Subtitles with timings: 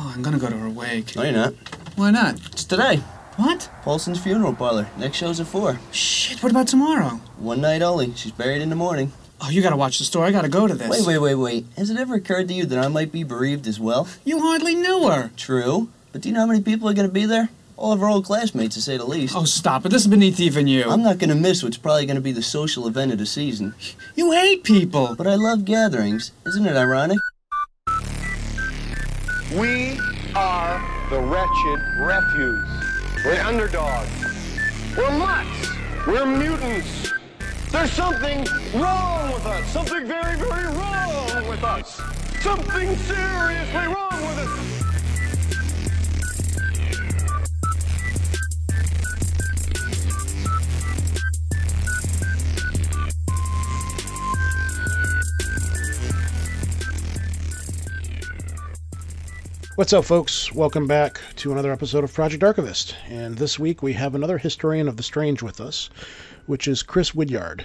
[0.00, 1.16] Oh, I'm gonna go to her wake.
[1.16, 1.54] No, you're not.
[1.96, 2.36] Why not?
[2.46, 2.98] It's today.
[3.36, 3.68] What?
[3.82, 4.88] Paulson's funeral parlor.
[4.96, 5.78] Next show's at 4.
[5.90, 7.20] Shit, what about tomorrow?
[7.38, 8.14] One night only.
[8.14, 9.12] She's buried in the morning.
[9.40, 10.24] Oh, you gotta watch the store.
[10.24, 10.88] I gotta go to this.
[10.88, 11.66] Wait, wait, wait, wait.
[11.76, 14.08] Has it ever occurred to you that I might be bereaved as well?
[14.24, 15.32] You hardly knew her.
[15.36, 15.88] True.
[16.12, 17.48] But do you know how many people are to be there?
[17.76, 19.36] All of our old classmates, to say the least.
[19.36, 19.90] Oh, stop it.
[19.90, 20.84] This is beneath even you.
[20.90, 23.74] I'm not to miss what's probably to be the social event of the season.
[24.16, 25.14] You hate people.
[25.16, 26.32] But I love gatherings.
[26.44, 27.18] Isn't it ironic?
[29.56, 29.98] We
[30.34, 30.78] are
[31.08, 32.68] the wretched refuse.
[33.24, 34.10] We're underdogs.
[34.94, 35.70] We're mutts.
[36.06, 37.14] We're mutants.
[37.70, 39.66] There's something wrong with us.
[39.72, 41.98] Something very, very wrong with us.
[42.42, 44.87] Something seriously wrong with us.
[59.78, 60.52] What's up, folks?
[60.52, 62.96] Welcome back to another episode of Project Archivist.
[63.08, 65.88] And this week we have another historian of the strange with us,
[66.46, 67.64] which is Chris Woodyard.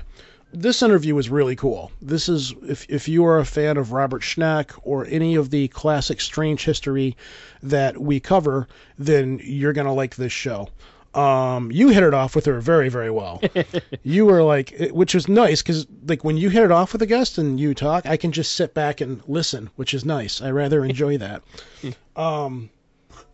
[0.53, 1.91] This interview is really cool.
[2.03, 5.69] This is, if, if you are a fan of Robert Schneck or any of the
[5.69, 7.17] classic strange history
[7.63, 8.67] that we cover,
[8.99, 10.69] then you're going to like this show.
[11.15, 13.41] Um, you hit it off with her very, very well.
[14.03, 17.05] you were like, which was nice because, like, when you hit it off with a
[17.05, 20.41] guest and you talk, I can just sit back and listen, which is nice.
[20.41, 21.43] I rather enjoy that.
[22.15, 22.69] um,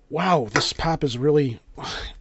[0.10, 1.60] wow, this pop is really.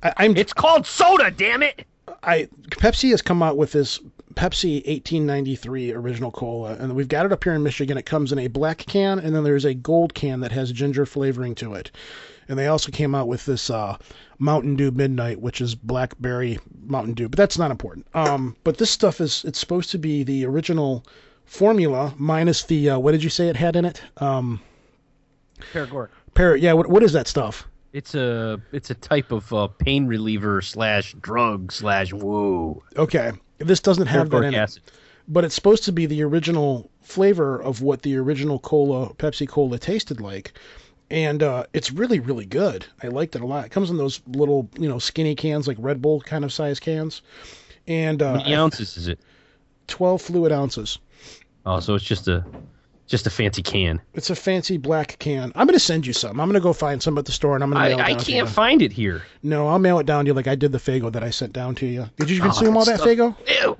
[0.02, 0.36] I, I'm.
[0.36, 1.84] It's called soda, damn it!
[2.22, 3.98] I Pepsi has come out with this
[4.34, 7.98] Pepsi 1893 original cola, and we've got it up here in Michigan.
[7.98, 11.06] It comes in a black can, and then there's a gold can that has ginger
[11.06, 11.90] flavoring to it.
[12.48, 13.96] And they also came out with this uh,
[14.38, 18.06] Mountain Dew Midnight, which is blackberry Mountain Dew, but that's not important.
[18.14, 21.04] Um, but this stuff is it's supposed to be the original
[21.44, 24.00] formula minus the uh, what did you say it had in it?
[24.18, 24.60] Um,
[25.72, 26.08] Paregoric.
[26.34, 27.66] par- yeah, what what is that stuff?
[27.92, 32.82] It's a it's a type of uh, pain reliever slash drug slash woo.
[32.96, 34.58] Okay, this doesn't have that Paregoric in it.
[34.58, 34.82] acid.
[35.26, 39.78] but it's supposed to be the original flavor of what the original cola pepsi cola
[39.78, 40.52] tasted like
[41.10, 44.20] and uh, it's really really good i liked it a lot it comes in those
[44.28, 47.22] little you know skinny cans like red bull kind of size cans
[47.86, 49.18] and How uh, many ounces is it?
[49.86, 50.98] 12 fluid ounces
[51.66, 52.44] Oh, so it's just a
[53.06, 54.00] just a fancy can.
[54.12, 57.16] it's a fancy black can i'm gonna send you some i'm gonna go find some
[57.16, 58.36] at the store and i'm gonna I, mail it I down to you.
[58.38, 59.22] can't find it here.
[59.42, 61.54] no i'll mail it down to you like i did the Faygo that i sent
[61.54, 63.76] down to you did you Oh, consume all that stuff- Faygo Ew.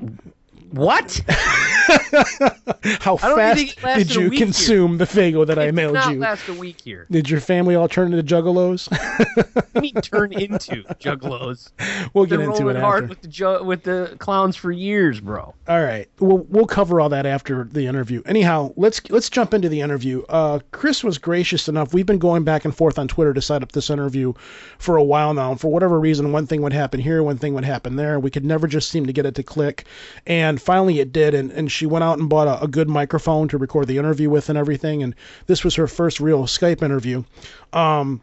[0.73, 1.21] What?
[3.01, 4.47] how I don't even think fast did you week here.
[4.47, 7.07] consume the Faygo that i It did mailed not you last a week here.
[7.11, 8.89] did your family all turn into juggalos
[9.75, 11.71] I mean, turn into juggalos.
[12.15, 15.21] we'll get Been into rolling it hard with the ju- with the clowns for years,
[15.21, 15.55] bro.
[15.69, 18.23] All right, we'll we'll cover all that after the interview.
[18.27, 20.23] Anyhow, let's let's jump into the interview.
[20.29, 21.95] Uh, Chris was gracious enough.
[21.95, 24.33] We've been going back and forth on Twitter to set up this interview
[24.79, 25.51] for a while now.
[25.53, 28.19] And for whatever reason, one thing would happen here, one thing would happen there.
[28.19, 29.85] We could never just seem to get it to click.
[30.27, 31.35] And finally, it did.
[31.35, 34.31] And and she went out and bought a, a good microphone to record the interview
[34.31, 35.03] with and everything.
[35.03, 35.13] And
[35.47, 37.25] this was her first real Skype interview.
[37.73, 38.21] Um,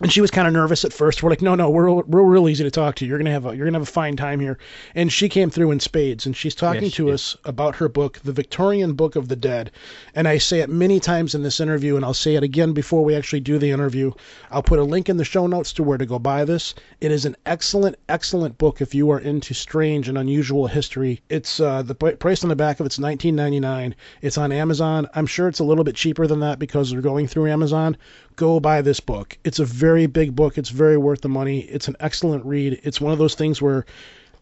[0.00, 1.22] and she was kind of nervous at first.
[1.22, 3.06] We're like, no, no, we're we're real easy to talk to.
[3.06, 4.58] You're gonna have a you're gonna have a fine time here.
[4.94, 7.14] And she came through in spades, and she's talking Yes, she to did.
[7.14, 9.70] us about her book, The Victorian Book of the Dead.
[10.14, 13.04] And I say it many times in this interview, and I'll say it again before
[13.04, 14.12] we actually do the interview.
[14.50, 16.74] I'll put a link in the show notes to where to go buy this.
[17.00, 21.20] It is an excellent, excellent book if you are into strange and unusual history.
[21.28, 23.94] It's uh, the price on the back of it's 19.99.
[24.22, 25.08] It's on Amazon.
[25.14, 27.96] I'm sure it's a little bit cheaper than that because they're going through Amazon
[28.36, 29.36] go buy this book.
[29.44, 30.58] It's a very big book.
[30.58, 31.60] It's very worth the money.
[31.60, 32.80] It's an excellent read.
[32.82, 33.84] It's one of those things where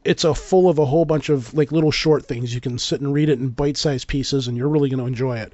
[0.05, 2.55] it's a full of a whole bunch of like little short things.
[2.55, 5.39] You can sit and read it in bite-sized pieces and you're really going to enjoy
[5.39, 5.53] it.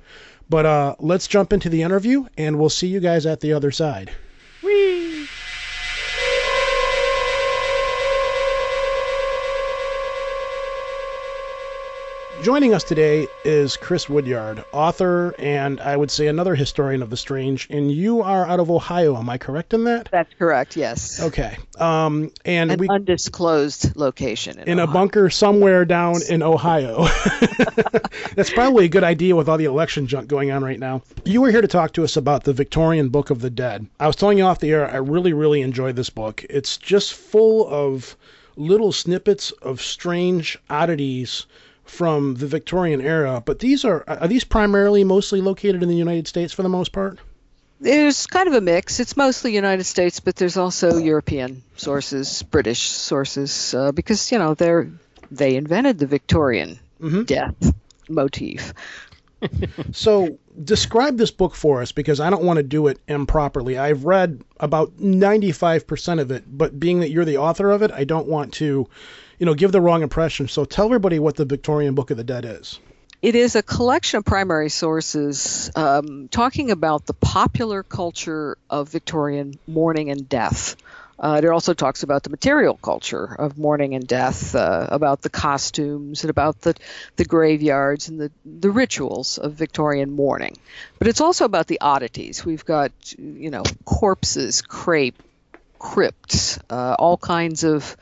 [0.48, 3.70] But uh let's jump into the interview and we'll see you guys at the other
[3.70, 4.10] side.
[12.44, 17.16] Joining us today is Chris Woodyard, author and I would say another historian of the
[17.16, 17.66] strange.
[17.70, 20.10] And you are out of Ohio, am I correct in that?
[20.12, 20.76] That's correct.
[20.76, 21.22] Yes.
[21.22, 21.56] Okay.
[21.78, 27.04] Um, and An we undisclosed location in, in a bunker somewhere down in Ohio.
[28.34, 31.00] That's probably a good idea with all the election junk going on right now.
[31.24, 33.86] You were here to talk to us about the Victorian Book of the Dead.
[33.98, 36.44] I was telling you off the air, I really, really enjoyed this book.
[36.50, 38.14] It's just full of
[38.56, 41.46] little snippets of strange oddities
[41.84, 43.42] from the Victorian era.
[43.44, 46.92] But these are are these primarily mostly located in the United States for the most
[46.92, 47.18] part?
[47.80, 49.00] There's kind of a mix.
[49.00, 54.54] It's mostly United States, but there's also European sources, British sources, uh, because you know
[54.54, 54.90] they're
[55.30, 57.24] they invented the Victorian Mm-hmm.
[57.24, 57.74] death
[58.08, 58.72] motif.
[59.92, 63.76] So describe this book for us because I don't want to do it improperly.
[63.76, 68.04] I've read about 95% of it, but being that you're the author of it, I
[68.04, 68.88] don't want to,
[69.38, 70.48] you know, give the wrong impression.
[70.48, 72.78] So tell everybody what the Victorian Book of the Dead is.
[73.22, 79.54] It is a collection of primary sources um, talking about the popular culture of Victorian
[79.66, 80.76] mourning and death.
[81.18, 85.30] Uh, it also talks about the material culture of mourning and death, uh, about the
[85.30, 86.74] costumes and about the,
[87.16, 90.56] the graveyards and the, the rituals of Victorian mourning.
[90.98, 92.44] But it's also about the oddities.
[92.44, 95.22] We've got, you know, corpses, crepe,
[95.78, 97.96] crypts, uh, all kinds of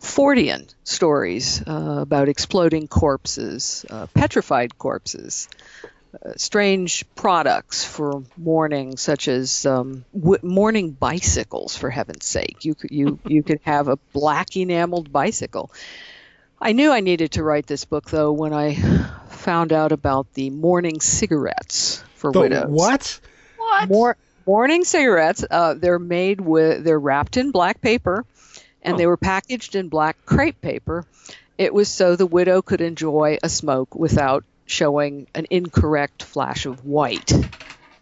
[0.00, 5.48] Fortean stories uh, about exploding corpses, uh, petrified corpses,
[6.24, 11.76] uh, strange products for mourning, such as um, w- mourning bicycles.
[11.76, 15.70] For heaven's sake, you could you you could have a black enameled bicycle.
[16.60, 18.74] I knew I needed to write this book though when I
[19.28, 22.68] found out about the mourning cigarettes for The widows.
[22.70, 23.20] what?
[23.88, 24.16] Mor-
[24.46, 25.44] mourning cigarettes.
[25.48, 28.24] Uh, they're made with they're wrapped in black paper,
[28.82, 31.04] and they were packaged in black crepe paper.
[31.58, 36.84] It was so the widow could enjoy a smoke without showing an incorrect flash of
[36.84, 37.32] white.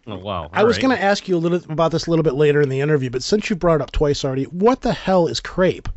[0.07, 0.49] Oh wow!
[0.51, 2.69] I was going to ask you a little about this a little bit later in
[2.69, 5.89] the interview, but since you brought it up twice already, what the hell is crepe?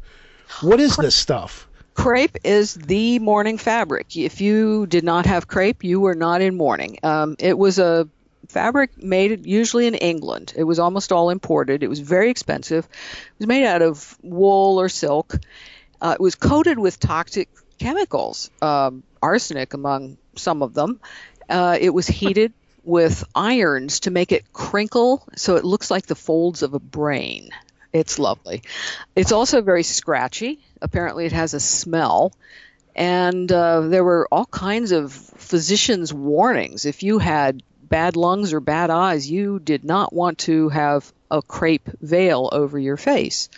[0.60, 1.66] What is this stuff?
[1.94, 4.16] Crepe is the mourning fabric.
[4.16, 6.98] If you did not have crepe, you were not in mourning.
[7.02, 8.08] Um, it was a
[8.48, 10.52] fabric made usually in England.
[10.56, 11.82] It was almost all imported.
[11.82, 12.84] It was very expensive.
[12.84, 15.34] It was made out of wool or silk.
[16.00, 17.48] Uh, it was coated with toxic
[17.78, 21.00] chemicals, um, arsenic among some of them.
[21.48, 22.52] Uh, it was heated
[22.84, 27.50] with irons to make it crinkle so it looks like the folds of a brain.
[27.92, 28.62] It's lovely.
[29.14, 30.60] It's also very scratchy.
[30.80, 32.32] Apparently, it has a smell.
[32.94, 36.84] And uh, there were all kinds of physicians' warnings.
[36.84, 37.62] If you had
[37.92, 42.78] bad lungs or bad eyes, you did not want to have a crepe veil over
[42.78, 43.50] your face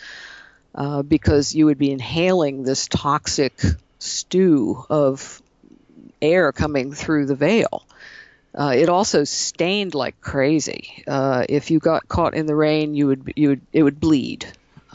[0.75, 3.57] uh, because you would be inhaling this toxic
[3.97, 5.41] stew of
[6.21, 7.85] air coming through the veil.
[8.53, 11.01] Uh, it also stained like crazy.
[11.07, 14.45] Uh, if you got caught in the rain, you would you would it would bleed.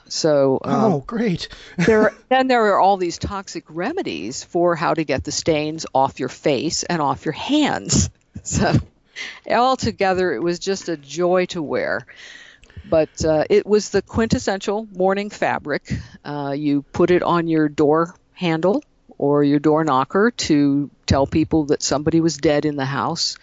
[0.08, 1.48] So um, oh, great.
[1.78, 6.20] there then there are all these toxic remedies for how to get the stains off
[6.20, 8.10] your face and off your hands.
[8.42, 8.72] So
[9.48, 12.06] altogether, it was just a joy to wear.
[12.88, 15.92] But uh, it was the quintessential mourning fabric.
[16.24, 18.82] Uh, you put it on your door handle
[19.18, 23.36] or your door knocker to tell people that somebody was dead in the house.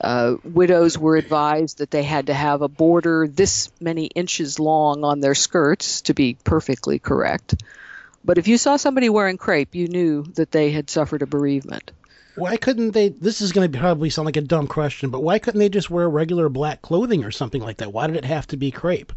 [0.00, 5.04] Uh, widows were advised that they had to have a border this many inches long
[5.04, 7.62] on their skirts to be perfectly correct.
[8.24, 11.90] But if you saw somebody wearing crepe, you knew that they had suffered a bereavement.
[12.38, 13.08] Why couldn't they?
[13.08, 15.90] This is going to probably sound like a dumb question, but why couldn't they just
[15.90, 17.92] wear regular black clothing or something like that?
[17.92, 19.12] Why did it have to be crepe?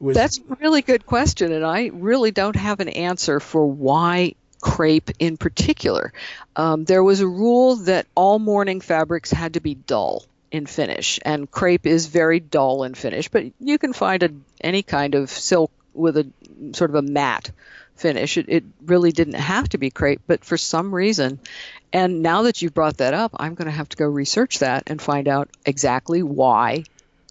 [0.00, 4.34] Was, That's a really good question, and I really don't have an answer for why
[4.60, 6.12] crepe in particular.
[6.56, 11.18] Um, there was a rule that all mourning fabrics had to be dull in finish,
[11.24, 15.30] and crepe is very dull in finish, but you can find a, any kind of
[15.30, 16.26] silk with a
[16.72, 17.50] sort of a matte
[17.96, 18.36] finish.
[18.36, 21.38] It, it really didn't have to be crepe, but for some reason,
[21.92, 24.84] and now that you've brought that up, I'm going to have to go research that
[24.86, 26.84] and find out exactly why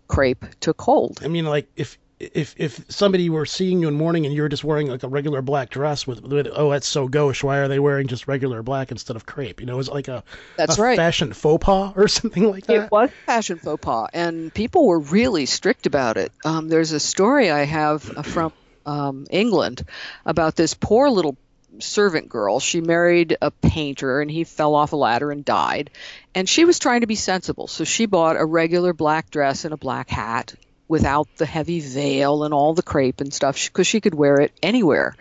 [0.07, 1.21] crepe took hold.
[1.23, 4.49] I mean, like if if if somebody were seeing you in mourning and you were
[4.49, 7.67] just wearing like a regular black dress with, with oh that's so gauche why are
[7.67, 10.23] they wearing just regular black instead of crepe you know is it like a
[10.55, 10.97] That's a right.
[10.97, 14.99] fashion faux pas or something like that It was fashion faux pas, and people were
[14.99, 16.31] really strict about it.
[16.45, 18.53] Um, there's a story I have from
[18.85, 19.83] um, England
[20.25, 21.37] about this poor little
[21.79, 22.59] servant girl.
[22.59, 25.89] She married a painter, and he fell off a ladder and died.
[26.35, 29.73] And she was trying to be sensible, so she bought a regular black dress and
[29.73, 30.53] a black hat
[30.87, 34.51] without the heavy veil and all the crepe and stuff because she could wear it
[34.61, 35.15] anywhere.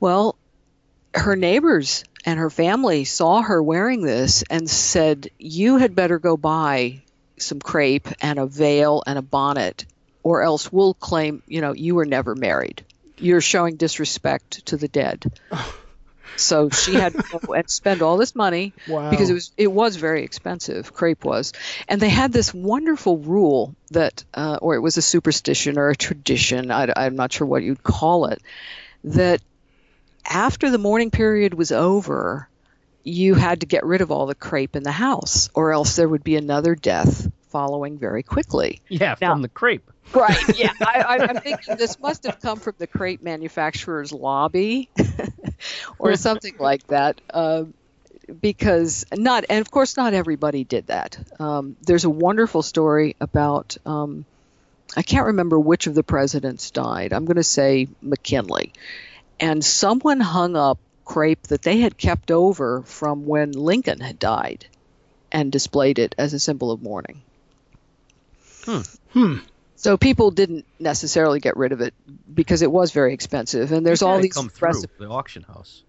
[0.00, 0.36] Well,
[1.14, 6.36] her neighbors and her family saw her wearing this and said, You had better go
[6.36, 7.02] buy
[7.36, 9.84] some crepe and a veil and a bonnet,
[10.22, 12.84] or else we'll claim, you know, you were never married.
[13.18, 15.24] You're showing disrespect to the dead.
[16.34, 19.10] So she had to go and spend all this money Wow.
[19.10, 20.94] because it was it was very expensive.
[20.94, 21.52] Crepe was,
[21.86, 25.94] and they had this wonderful rule that, uh, or it was a superstition or a
[25.94, 26.70] tradition.
[26.70, 28.40] I, I'm not sure what you'd call it.
[29.04, 29.42] That
[30.24, 32.48] after the mourning period was over,
[33.04, 36.08] you had to get rid of all the crepe in the house, or else there
[36.08, 38.80] would be another death following very quickly.
[38.88, 39.91] Yeah, Now- from the crepe.
[40.12, 40.58] Right.
[40.58, 40.72] Yeah.
[40.80, 44.90] I, I, I'm thinking this must have come from the crepe manufacturer's lobby
[45.98, 47.20] or something like that.
[47.30, 47.64] Uh,
[48.40, 51.18] because not, and of course, not everybody did that.
[51.40, 54.24] Um, there's a wonderful story about, um,
[54.96, 57.12] I can't remember which of the presidents died.
[57.12, 58.72] I'm going to say McKinley.
[59.40, 64.66] And someone hung up crepe that they had kept over from when Lincoln had died
[65.32, 67.22] and displayed it as a symbol of mourning.
[69.12, 69.38] Hmm.
[69.82, 71.92] So people didn't necessarily get rid of it
[72.32, 75.82] because it was very expensive, and there's all these come through reci- the auction house.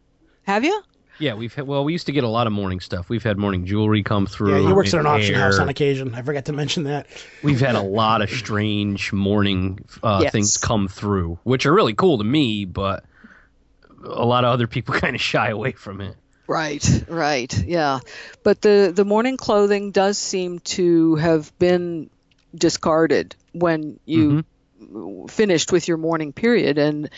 [0.44, 0.82] Have you?
[1.20, 3.08] Yeah, we've had, well, we used to get a lot of mourning stuff.
[3.08, 4.62] We've had mourning jewelry come through.
[4.64, 6.16] Yeah, he works at an and auction house on occasion.
[6.16, 7.06] I forgot to mention that.
[7.44, 10.32] We've had a lot of strange mourning uh, Yes.
[10.32, 13.06] things come through, which are really cool to me, but
[14.04, 16.16] a lot of other people kind of shy away from it.
[16.48, 18.00] Right, right, yeah.
[18.42, 22.10] But the the mourning clothing does seem to have been
[22.56, 24.44] discarded when you
[25.30, 27.10] finished with your mourning period, and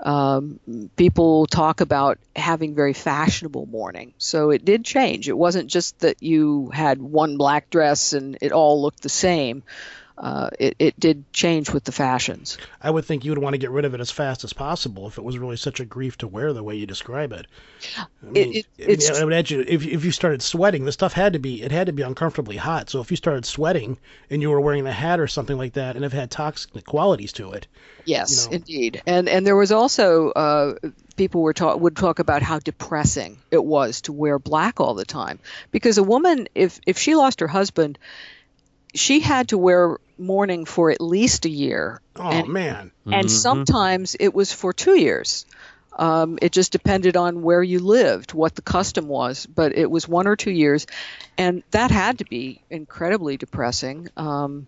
[0.00, 0.58] um,
[0.96, 4.14] people talk about having very fashionable mourning.
[4.18, 5.28] So it did change.
[5.28, 9.62] It wasn't just that you had one black dress and it all looked the same.
[10.18, 12.58] Uh, it, it did change with the fashions.
[12.80, 15.06] I would think you would want to get rid of it as fast as possible
[15.08, 17.46] if it was really such a grief to wear the way you describe it.
[17.98, 20.92] I It- mean, it- I mean, I would imagine if if you started sweating, the
[20.92, 22.90] stuff had to be it had to be uncomfortably hot.
[22.90, 23.96] So if you started sweating
[24.30, 27.32] and you were wearing the hat or something like that, and it had toxic qualities
[27.34, 27.66] to it,
[28.04, 28.56] Yes, you know.
[28.56, 29.02] indeed.
[29.06, 30.74] And and there was also uh,
[31.16, 35.04] people were talk would talk about how depressing it was to wear black all the
[35.04, 35.38] time
[35.70, 37.98] because a woman if if she lost her husband,
[38.94, 42.00] she had to wear mourning for at least a year.
[42.16, 45.46] oh and, man, and sometimes it was for two years.
[45.94, 50.08] Um, it just depended on where you lived, what the custom was, but it was
[50.08, 50.86] one or two years,
[51.36, 54.08] and that had to be incredibly depressing.
[54.16, 54.66] Um,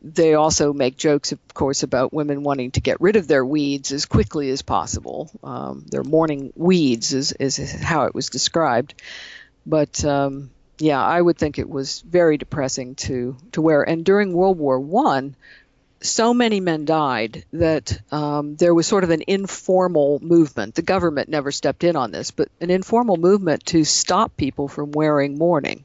[0.00, 3.92] they also make jokes, of course, about women wanting to get rid of their weeds
[3.92, 5.30] as quickly as possible.
[5.42, 8.94] Um, their mourning weeds is, is how it was described.
[9.66, 13.82] But um, yeah, I would think it was very depressing to, to wear.
[13.82, 15.36] And during World War One,
[16.00, 20.74] so many men died that um, there was sort of an informal movement.
[20.74, 24.92] The government never stepped in on this, but an informal movement to stop people from
[24.92, 25.84] wearing mourning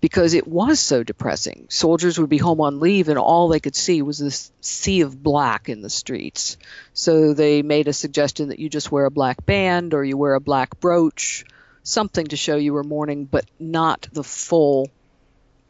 [0.00, 1.66] because it was so depressing.
[1.68, 5.22] Soldiers would be home on leave and all they could see was this sea of
[5.22, 6.58] black in the streets.
[6.92, 10.34] So they made a suggestion that you just wear a black band or you wear
[10.34, 11.44] a black brooch,
[11.86, 14.90] something to show you were mourning, but not the full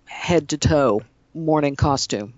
[0.06, 1.02] head to toe
[1.35, 2.35] mourning costume.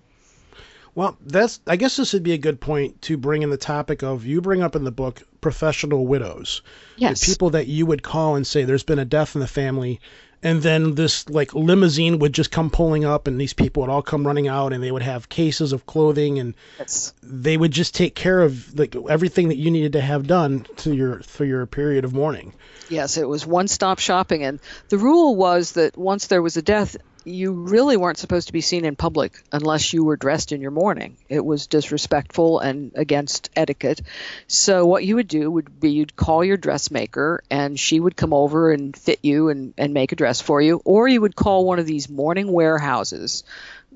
[0.95, 1.61] Well, that's.
[1.65, 4.41] I guess this would be a good point to bring in the topic of you
[4.41, 6.61] bring up in the book professional widows.
[6.97, 7.21] Yes.
[7.21, 10.01] The people that you would call and say there's been a death in the family,
[10.41, 14.01] and then this like limousine would just come pulling up, and these people would all
[14.01, 17.13] come running out, and they would have cases of clothing, and Yes.
[17.21, 20.93] they would just take care of like everything that you needed to have done to
[20.93, 22.53] your for your period of mourning.
[22.89, 24.43] Yes, it was one stop shopping.
[24.43, 26.97] And the rule was that once there was a death,
[27.29, 30.71] you really weren't supposed to be seen in public unless you were dressed in your
[30.71, 31.17] mourning.
[31.29, 34.01] It was disrespectful and against etiquette.
[34.47, 38.33] So, what you would do would be you'd call your dressmaker and she would come
[38.33, 40.81] over and fit you and, and make a dress for you.
[40.85, 43.43] Or you would call one of these mourning warehouses.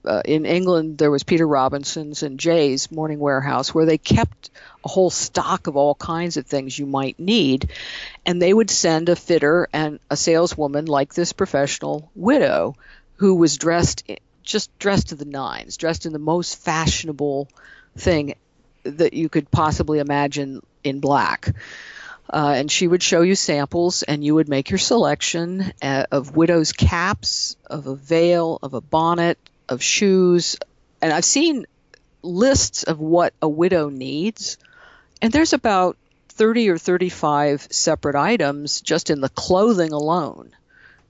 [0.05, 4.49] Uh, in England, there was Peter Robinson's and Jay's Mourning Warehouse, where they kept
[4.83, 7.69] a whole stock of all kinds of things you might need,
[8.25, 12.75] and they would send a fitter and a saleswoman like this professional widow,
[13.17, 14.03] who was dressed
[14.43, 17.47] just dressed to the nines, dressed in the most fashionable
[17.97, 18.35] thing
[18.83, 21.55] that you could possibly imagine in black.
[22.29, 26.35] Uh, and she would show you samples, and you would make your selection uh, of
[26.35, 29.37] widow's caps, of a veil, of a bonnet,
[29.69, 30.57] of shoes.
[31.01, 31.65] And I've seen
[32.21, 34.57] lists of what a widow needs,
[35.21, 35.97] and there's about
[36.29, 40.51] 30 or 35 separate items just in the clothing alone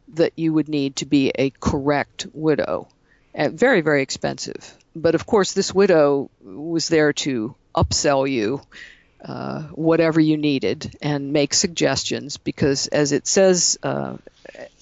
[0.09, 2.87] that you would need to be a correct widow.
[3.35, 4.75] Very, very expensive.
[4.95, 8.61] But of course, this widow was there to upsell you
[9.23, 14.17] uh, whatever you needed and make suggestions because, as it says uh,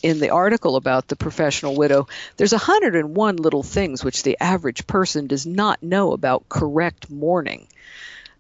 [0.01, 5.27] in the article about the professional widow, there's 101 little things which the average person
[5.27, 7.67] does not know about correct mourning.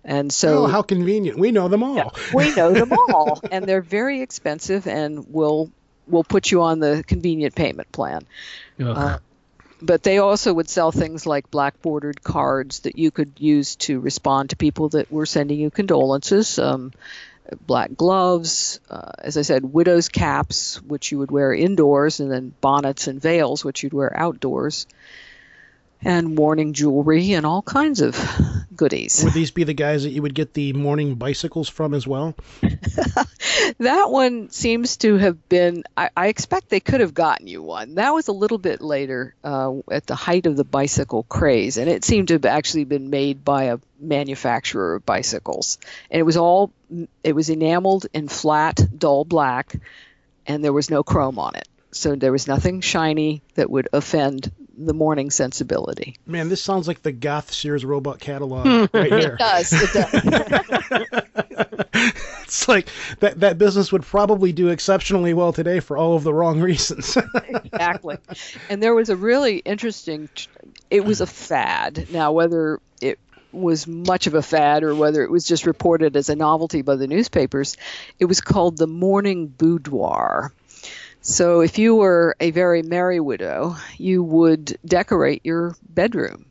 [0.03, 1.37] And so oh, how convenient!
[1.37, 2.15] We know them all.
[2.33, 5.71] we know them all, and they're very expensive, and will
[6.11, 8.25] will put you on the convenient payment plan.
[8.79, 9.19] Ugh.
[9.83, 13.99] But they also would sell things like black bordered cards that you could use to
[13.99, 16.59] respond to people that were sending you condolences.
[16.59, 16.91] Um,
[17.65, 22.53] black gloves, uh, as I said, widow's caps, which you would wear indoors, and then
[22.61, 24.87] bonnets and veils, which you'd wear outdoors,
[26.03, 28.17] and mourning jewelry and all kinds of
[28.75, 29.23] goodies.
[29.23, 32.35] Would these be the guys that you would get the mourning bicycles from as well?
[33.79, 35.83] That one seems to have been.
[35.97, 37.95] I, I expect they could have gotten you one.
[37.95, 41.89] That was a little bit later, uh, at the height of the bicycle craze, and
[41.89, 45.77] it seemed to have actually been made by a manufacturer of bicycles.
[46.09, 46.71] And it was all.
[47.23, 49.75] It was enameled in flat, dull black,
[50.45, 51.67] and there was no chrome on it.
[51.91, 54.51] So there was nothing shiny that would offend
[54.85, 56.15] the mourning sensibility.
[56.25, 59.33] Man, this sounds like the Goth Sears Roebuck catalog right here.
[59.33, 59.73] It does.
[59.73, 60.11] It does.
[62.51, 66.33] It's like that that business would probably do exceptionally well today for all of the
[66.33, 67.17] wrong reasons.
[67.47, 68.17] exactly.
[68.69, 70.27] And there was a really interesting.
[70.89, 72.07] It was a fad.
[72.11, 73.19] Now, whether it
[73.53, 76.97] was much of a fad or whether it was just reported as a novelty by
[76.97, 77.77] the newspapers,
[78.19, 80.51] it was called the mourning boudoir.
[81.21, 86.45] So, if you were a very merry widow, you would decorate your bedroom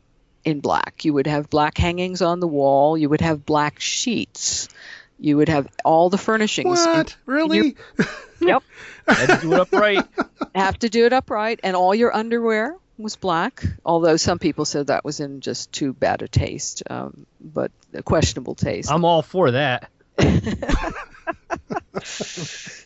[0.45, 1.03] in black.
[1.03, 2.97] You would have black hangings on the wall.
[2.97, 4.69] You would have black sheets.
[5.19, 6.83] You would have all the furnishings.
[6.85, 7.15] in- what?
[7.25, 7.75] Really?
[8.43, 8.63] Yep.
[9.07, 10.05] Had to do it upright.
[10.55, 13.63] have to do it upright, and all your underwear was black.
[13.85, 18.01] Although some people said that was in just too bad a taste, um, but a
[18.01, 18.91] questionable taste.
[18.91, 19.91] I'm all for that.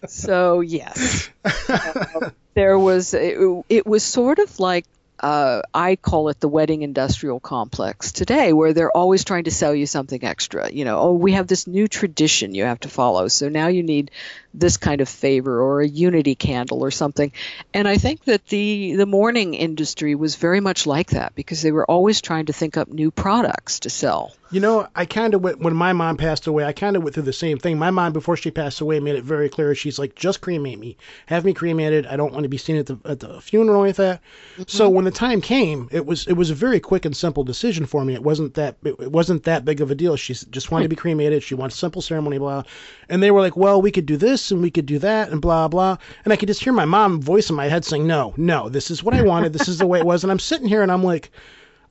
[0.08, 3.38] so yes, Uh, there was it,
[3.70, 4.86] it was sort of like.
[5.18, 9.74] Uh, I call it the wedding industrial complex today, where they're always trying to sell
[9.74, 10.70] you something extra.
[10.70, 13.82] You know, oh, we have this new tradition you have to follow, so now you
[13.82, 14.12] need
[14.60, 17.32] this kind of favor or a unity candle or something.
[17.74, 21.72] And I think that the the mourning industry was very much like that because they
[21.72, 24.34] were always trying to think up new products to sell.
[24.52, 26.64] You know, I kind of went when my mom passed away.
[26.64, 27.80] I kind of went through the same thing.
[27.80, 29.74] My mom, before she passed away, made it very clear.
[29.74, 32.06] She's like, "Just cremate me, have me cremated.
[32.06, 34.22] I don't want to be seen at the at the funeral like that."
[34.54, 34.64] Mm-hmm.
[34.68, 37.86] So when the time came, it was it was a very quick and simple decision
[37.86, 38.14] for me.
[38.14, 40.16] It wasn't that it, it wasn't that big of a deal.
[40.16, 41.02] She just wanted to be hmm.
[41.02, 41.42] cremated.
[41.42, 42.64] She wanted a simple ceremony, blah.
[43.10, 45.42] And they were like, "Well, we could do this and we could do that and
[45.42, 48.34] blah blah." And I could just hear my mom voice in my head saying, "No,
[48.38, 49.54] no, this is what I wanted.
[49.54, 51.32] This is the way it was." And I'm sitting here and I'm like.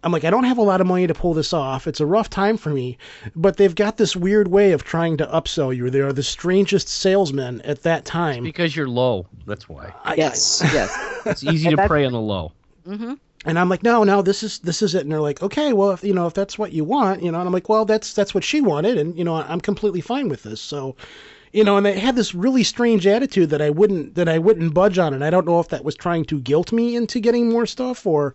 [0.03, 1.87] I'm like, I don't have a lot of money to pull this off.
[1.87, 2.99] It's a rough time for me.
[3.35, 5.89] But they've got this weird way of trying to upsell you.
[5.89, 8.45] They are the strangest salesmen at that time.
[8.45, 9.27] Because you're low.
[9.47, 9.95] That's why.
[10.05, 10.95] I- Yes, yes.
[11.25, 12.53] It's easy to prey on the low.
[12.87, 13.15] Mm-hmm.
[13.47, 15.05] and I'm like, no, no, this is this is it.
[15.05, 17.39] And they're like, okay, well, if you know, if that's what you want, you know,
[17.39, 20.29] and I'm like, well, that's that's what she wanted, and you know, I'm completely fine
[20.29, 20.61] with this.
[20.61, 20.97] So,
[21.55, 24.75] you know, and they had this really strange attitude that I wouldn't that I wouldn't
[24.75, 27.49] budge on, and I don't know if that was trying to guilt me into getting
[27.49, 28.35] more stuff or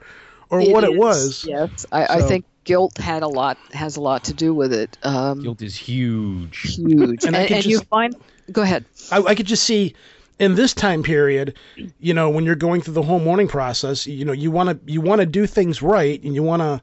[0.49, 1.43] or what it was.
[1.45, 4.97] Yes, I, I think guilt had a lot has a lot to do with it.
[5.03, 6.75] Um, Guilt is huge.
[6.75, 8.15] huge, And and, I could and you find.
[8.53, 8.85] Go ahead.
[9.11, 9.93] I, I could just see
[10.39, 11.55] in this time period,
[11.99, 14.91] you know, when you're going through the whole mourning process, you know, you want to
[14.91, 16.81] you want to do things right, and you want to.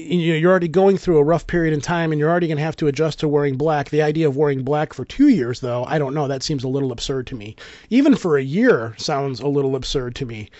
[0.00, 2.58] You know, you're already going through a rough period in time, and you're already going
[2.58, 3.90] to have to adjust to wearing black.
[3.90, 6.28] The idea of wearing black for two years, though, I don't know.
[6.28, 7.56] That seems a little absurd to me.
[7.90, 10.50] Even for a year, sounds a little absurd to me.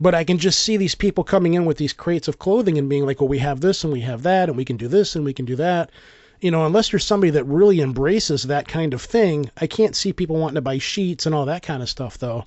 [0.00, 2.88] But I can just see these people coming in with these crates of clothing and
[2.88, 5.14] being like, "Well, we have this and we have that, and we can do this
[5.14, 5.90] and we can do that."
[6.40, 10.12] you know, unless you're somebody that really embraces that kind of thing, I can't see
[10.12, 12.44] people wanting to buy sheets and all that kind of stuff, though.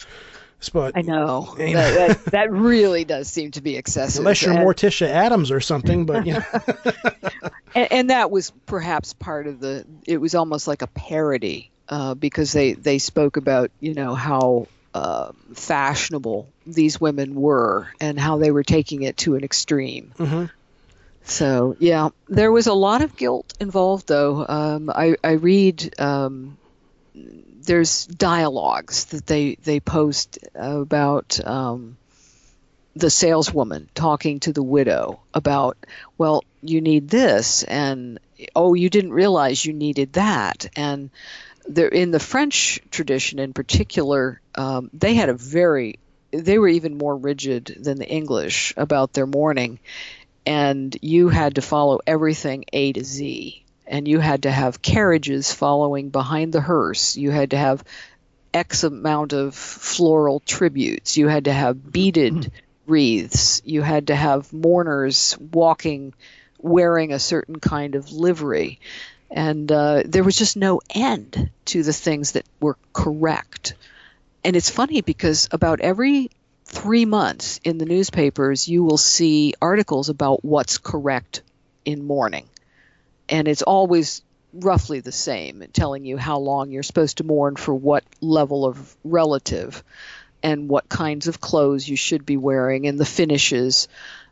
[0.68, 4.20] But I know You that, that, that really does seem to be excessive.
[4.20, 6.44] unless you're and, Morticia Addams or something, but you know,
[7.76, 9.86] and, and that was perhaps part of the.
[10.06, 14.68] It was almost like a parody uh, because they they spoke about you know how
[14.94, 20.12] uh, fashionable these women were and how they were taking it to an extreme.
[20.18, 20.50] Mhm.
[21.24, 24.46] So yeah, there was a lot of guilt involved, though.
[24.48, 25.98] Um, I I read.
[26.00, 26.58] Um,
[27.70, 31.98] there's dialogues that they they post about um,
[32.96, 35.78] the saleswoman talking to the widow about
[36.18, 38.20] well you need this and
[38.56, 40.66] oh you didn't realize you needed that.
[40.76, 41.12] And
[41.68, 46.00] there in the French tradition in particular um, they had a very
[46.32, 49.78] they were even more rigid than the English about their mourning
[50.44, 55.52] and you had to follow everything A to Z and you had to have carriages
[55.52, 57.84] following behind the hearse you had to have
[58.54, 61.18] X amount of floral tributes.
[61.18, 62.52] You had to have beaded
[62.88, 63.62] wreaths.
[63.66, 66.14] You had to have mourners walking
[66.58, 68.80] wearing a certain kind of livery.
[69.32, 73.76] And uh, there was just no end to the things that were correct.
[74.44, 76.32] And it's funny because about every
[76.66, 81.44] three months in the newspapers, you will see articles about what's correct
[81.86, 82.48] in mourning.
[83.30, 87.74] And it's always roughly the same, telling you how long you're supposed to mourn for
[87.74, 89.84] what level of relative
[90.42, 93.88] and what kinds of clothes you should be wearing and the finishes.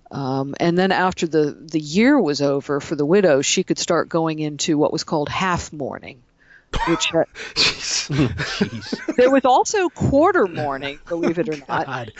[0.09, 4.09] Um, and then after the, the year was over for the widow, she could start
[4.09, 6.23] going into what was called half mourning,
[6.87, 7.25] which had,
[9.17, 11.85] there was also quarter mourning, believe it or not.
[11.85, 12.13] God.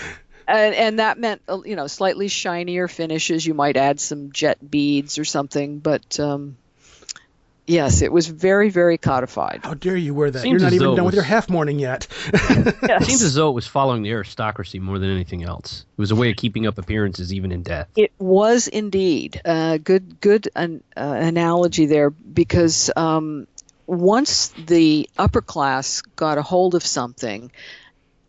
[0.48, 3.46] and, and that meant uh, you know slightly shinier finishes.
[3.46, 6.58] You might add some jet beads or something, but um,
[7.68, 9.62] yes, it was very very codified.
[9.64, 10.42] How dare you wear that?
[10.42, 12.08] Seems You're not even though it done with your half mourning yet.
[12.90, 15.86] It seems as though it was following the aristocracy more than anything else.
[15.98, 17.90] It was a way of keeping up appearances even in death.
[17.96, 23.48] It was indeed uh, good good an, uh, analogy there because um,
[23.86, 27.52] once the upper class got a hold of something,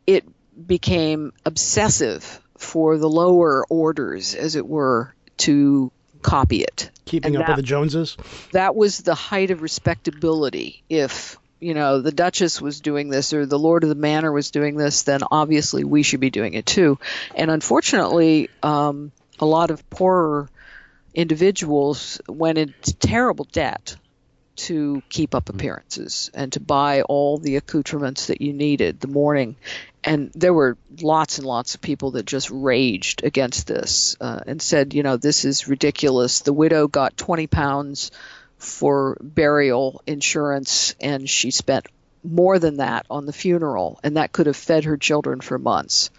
[0.07, 0.25] it
[0.67, 6.91] became obsessive for the lower orders, as it were, to copy it.
[7.05, 8.17] Keeping And up with the Joneses.
[8.53, 10.83] that was the height of respectability.
[10.89, 14.51] If you know the Duchess was doing this or the Lord of the Manor was
[14.51, 16.99] doing this, then obviously we should be doing it too.
[17.35, 20.49] And unfortunately, um, a lot of poorer
[21.15, 23.97] individuals went into terrible debt
[24.59, 29.57] to keep up appearances and to buy all the accoutrements that you needed the mourning.
[30.05, 34.61] And there were lots and lots of people that just raged against this uh, and
[34.61, 36.41] said you know this is ridiculous.
[36.41, 38.11] The widow got 20 pounds
[38.59, 41.87] for burial insurance and she spent
[42.25, 46.11] more than that on the funeral and that could have fed her children for months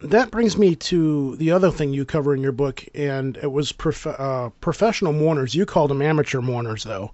[0.00, 3.72] That brings me to the other thing you cover in your book, and it was
[3.72, 5.54] prof- uh, professional mourners.
[5.54, 7.12] You called them amateur mourners, though.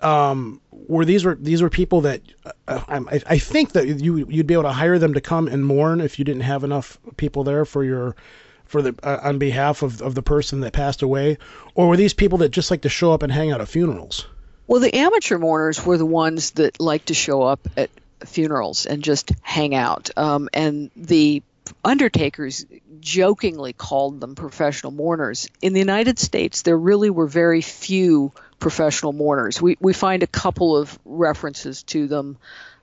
[0.00, 2.20] Um, were these were these were people that
[2.68, 5.64] uh, I, I think that you you'd be able to hire them to come and
[5.64, 8.16] mourn if you didn't have enough people there for your
[8.64, 11.38] for the uh, on behalf of, of the person that passed away,
[11.74, 14.26] or were these people that just like to show up and hang out at funerals?
[14.66, 17.90] Well, the amateur mourners were the ones that like to show up at
[18.24, 20.10] funerals and just hang out.
[20.16, 21.42] Um, and the
[21.84, 22.66] undertakers
[23.00, 25.48] jokingly called them professional mourners.
[25.62, 29.60] In the United States, there really were very few professional mourners.
[29.60, 32.38] We, we find a couple of references to them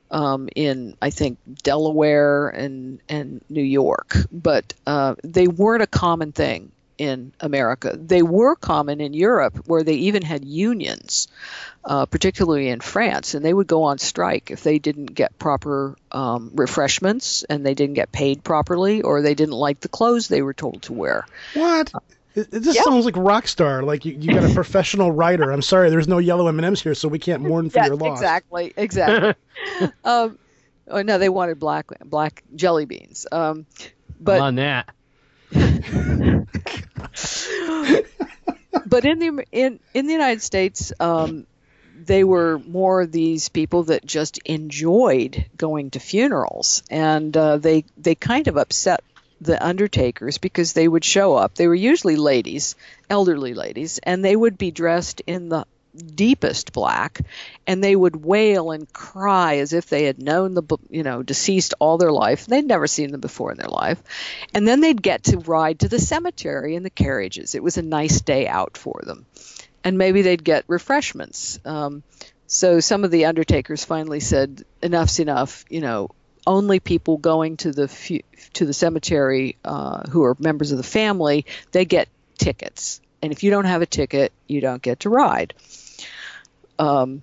[0.10, 6.32] um, in, I think, Delaware and, and New York, but uh, they weren't a common
[6.32, 7.98] thing in America.
[8.00, 11.28] They were common in Europe, where they even had unions,
[11.84, 15.98] uh, particularly in France, and they would go on strike if they didn't get proper
[16.12, 20.44] um, refreshments and they didn't get paid properly, or they didn't like the clothes they
[20.44, 21.26] were told to wear.
[21.56, 21.92] What?
[22.36, 22.84] It, it just Yeah.
[22.84, 23.82] sounds like rock star.
[23.82, 25.50] Like you, you got a professional writer.
[25.52, 27.88] I'm sorry, there's no yellow M and M's here, so we can't mourn for Yeah,
[27.88, 28.20] your loss.
[28.20, 29.34] exactly, exactly.
[30.04, 30.38] um,
[30.88, 33.26] oh no, they wanted black black jelly beans.
[33.32, 33.66] Um,
[34.20, 34.94] but on that.
[38.86, 41.46] But in the in in the United States, um,
[42.06, 48.16] they were more these people that just enjoyed going to funerals, and uh, they they
[48.16, 49.04] kind of upset
[49.42, 51.56] the undertakers because they would show up.
[51.56, 52.76] They were usually ladies,
[53.10, 57.22] elderly ladies, and they would be dressed in the deepest black
[57.68, 61.74] and they would wail and cry as if they had known the you know deceased
[61.80, 62.46] all their life.
[62.46, 64.02] They'd never seen them before in their life.
[64.54, 67.56] And then they'd get to ride to the cemetery in the carriages.
[67.56, 69.26] It was a nice day out for them.
[69.84, 71.60] And maybe they'd get refreshments.
[71.66, 72.04] Um,
[72.48, 76.10] so some of the undertakers finally said enough's enough you know
[76.48, 78.24] only people going to the fu-
[78.54, 83.00] to the cemetery uh, who are members of the family they get tickets.
[83.22, 85.54] And if you don't have a ticket you don't get to ride
[86.82, 87.22] um,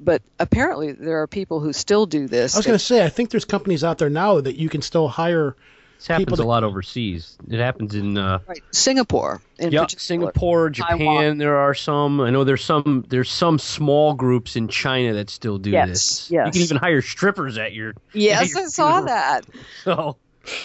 [0.00, 3.08] but apparently there are people who still do this I was going to say, I
[3.08, 5.56] think there's companies out there now that you can still hire.
[5.98, 7.38] This happens People that- a lot overseas.
[7.48, 10.00] It happens in uh, right, singapore in yeah, particular.
[10.00, 10.98] Singapore, Japan.
[10.98, 11.38] Taiwan.
[11.38, 12.20] There are some.
[12.20, 13.04] I know there's some.
[13.08, 16.30] There's some small groups in China that still do Yes, this.
[16.30, 16.46] yes.
[16.46, 17.94] You can even hire strippers at your.
[18.12, 19.06] yes your i saw funeral.
[19.06, 19.44] that
[19.84, 20.16] So.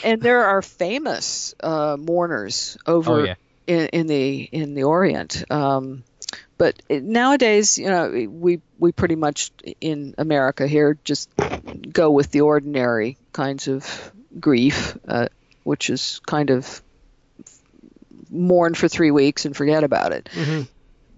[0.03, 3.35] and there are famous uh, mourners over Oh yeah.
[3.67, 5.49] in, in the in the Orient.
[5.51, 6.03] Um,
[6.59, 11.29] but it, nowadays, you know, we we pretty much in America here just
[11.91, 15.29] go with the ordinary kinds of grief, uh,
[15.63, 16.83] which is kind of
[18.29, 20.29] mourn for three weeks and forget about it.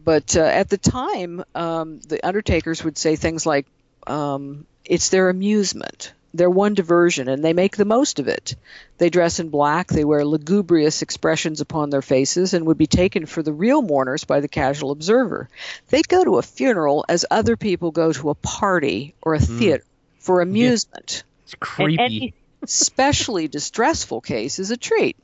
[0.04, 3.66] But uh, at the time, um, the undertakers would say things like,
[4.08, 8.56] um, "It's their amusement." Their one diversion, and they make the most of it.
[8.98, 13.26] They dress in black, they wear lugubrious expressions upon their faces, and would be taken
[13.26, 15.50] for the real mourners by the casual observer.
[15.90, 19.60] They'd go to a funeral as other people go to a party or a hmm.
[19.60, 19.84] theater
[20.20, 21.24] for amusement.
[21.44, 22.00] It's And creepy.
[22.00, 25.18] any especially distressful case is a treat.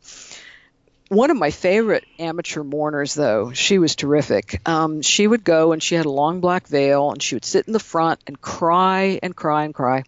[1.10, 4.62] One of my favorite amateur mourners, though, she was terrific.
[4.68, 7.66] Um, she would go and she had a long black veil and she would sit
[7.66, 10.04] in the front and cry and cry and cry.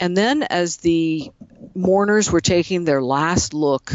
[0.00, 1.30] And then, as the
[1.74, 3.92] mourners were taking their last look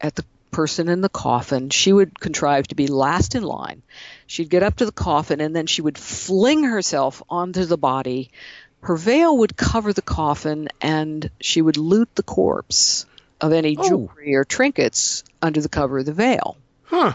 [0.00, 1.70] at the person in the coffin.
[1.70, 3.82] She would contrive to be last in line.
[4.26, 8.30] She'd get up to the coffin and then she would fling herself onto the body.
[8.82, 13.06] Her veil would cover the coffin and she would loot the corpse
[13.40, 13.88] of any Oh.
[13.88, 16.56] jewelry or trinkets under the cover of the veil.
[16.84, 17.14] Huh.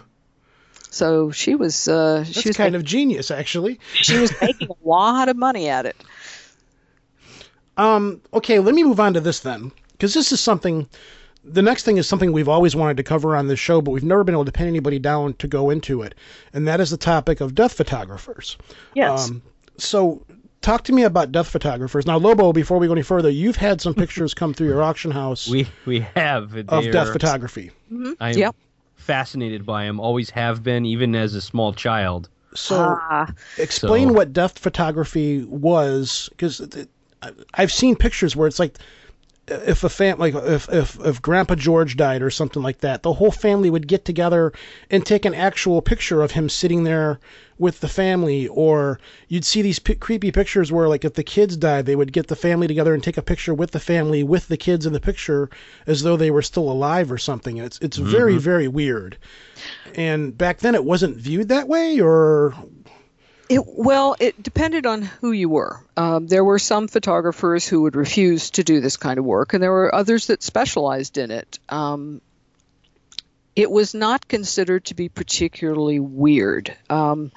[0.90, 3.80] So she was uh, That's she was kind of genius, actually.
[3.94, 5.96] she was making a lot of money at it.
[7.78, 10.88] Um, okay, let me move on to this then, because this is something.
[11.44, 14.04] The next thing is something we've always wanted to cover on this show, but we've
[14.04, 16.16] never been able to pin anybody down to go into it,
[16.54, 18.58] and that is the topic of death photographers.
[18.96, 19.30] Yes.
[19.30, 19.42] Um,
[19.78, 20.26] so,
[20.62, 22.06] talk to me about death photographers.
[22.06, 25.12] Now, Lobo, before we go any further, you've had some pictures come through your auction
[25.12, 27.72] house We we have of they death are- photography.
[28.20, 28.56] I'm Yep.
[28.96, 30.00] fascinated by them.
[30.00, 32.30] Always have been, even as a small child.
[32.54, 32.76] So,
[33.10, 36.62] Ah, explain So- what death photography was, because
[37.54, 38.78] I've seen pictures where it's like
[39.50, 43.14] if a fam like if, if if Grandpa George died or something like that, the
[43.14, 44.52] whole family would get together
[44.92, 47.20] and take an actual picture of him sitting there
[47.60, 51.58] with the family, or you'd see these p- creepy pictures where like if the kids
[51.58, 54.48] died, they would get the family together and take a picture with the family with
[54.48, 55.50] the kids in the picture
[55.86, 57.60] as though they were still alive or something.
[57.60, 59.18] And it's it's very very weird.
[59.96, 62.54] And back then it wasn't viewed that way, or
[63.50, 65.82] It, well, it depended on who you were.
[65.96, 69.64] Um, there were some photographers who would refuse to do this kind of work, and
[69.64, 71.60] there were others that specialized in it.
[71.70, 72.22] Um,
[73.58, 76.78] it was not considered to be particularly weird.
[76.92, 77.32] Um,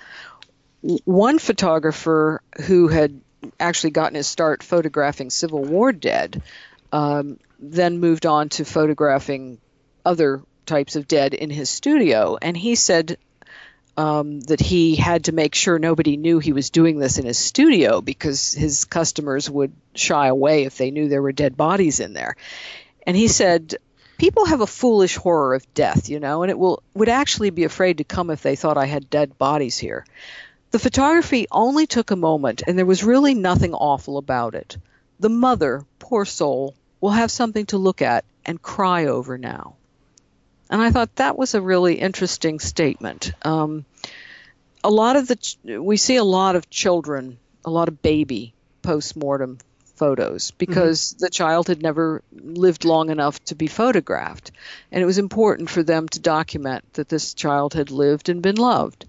[0.82, 3.22] one photographer who had
[3.58, 6.42] actually gotten his start photographing Civil War dead
[6.92, 9.58] um, then moved on to photographing
[10.04, 13.16] other types of dead in his studio, and he said
[13.96, 17.38] um, that he had to make sure nobody knew he was doing this in his
[17.38, 22.12] studio because his customers would shy away if they knew there were dead bodies in
[22.12, 22.36] there.
[23.06, 23.76] And he said,
[24.20, 27.64] People have a foolish horror of death, you know, and it will would actually be
[27.64, 30.04] afraid to come if they thought I had dead bodies here.
[30.72, 34.76] The photography only took a moment, and there was really nothing awful about it.
[35.20, 39.76] The mother, poor soul, will have something to look at and cry over now.
[40.68, 43.32] And I thought that was a really interesting statement.
[43.40, 43.86] Um,
[44.84, 48.52] a lot of the ch- we see a lot of children, a lot of baby
[48.82, 49.60] post-mortem
[50.00, 54.50] photos because the child had never lived long enough to be photographed,
[54.90, 58.56] and it was important for them to document that this child had lived and been
[58.56, 59.04] loved.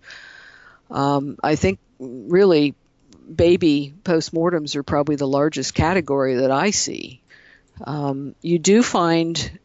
[0.89, 2.75] Um, I think really
[3.33, 7.21] baby postmortems are probably the largest category that I see.
[7.81, 9.59] Um, you do find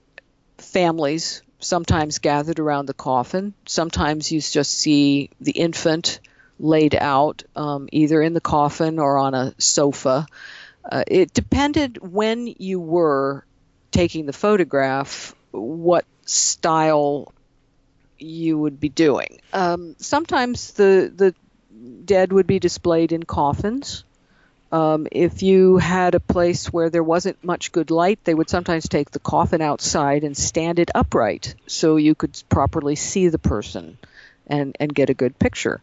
[0.58, 3.52] families sometimes gathered around the coffin.
[3.66, 6.20] Sometimes you just see the infant
[6.58, 10.26] laid out um, either in the coffin or on a sofa.
[10.90, 13.44] Uh, it depended when you were
[13.90, 17.32] taking the photograph, what style
[18.18, 19.40] you would be doing.
[19.52, 21.34] Um, sometimes the the
[22.04, 24.04] dead would be displayed in coffins.
[24.72, 28.88] Um, if you had a place where there wasn't much good light, they would sometimes
[28.88, 33.96] take the coffin outside and stand it upright so you could properly see the person
[34.46, 35.80] and, and get a good picture.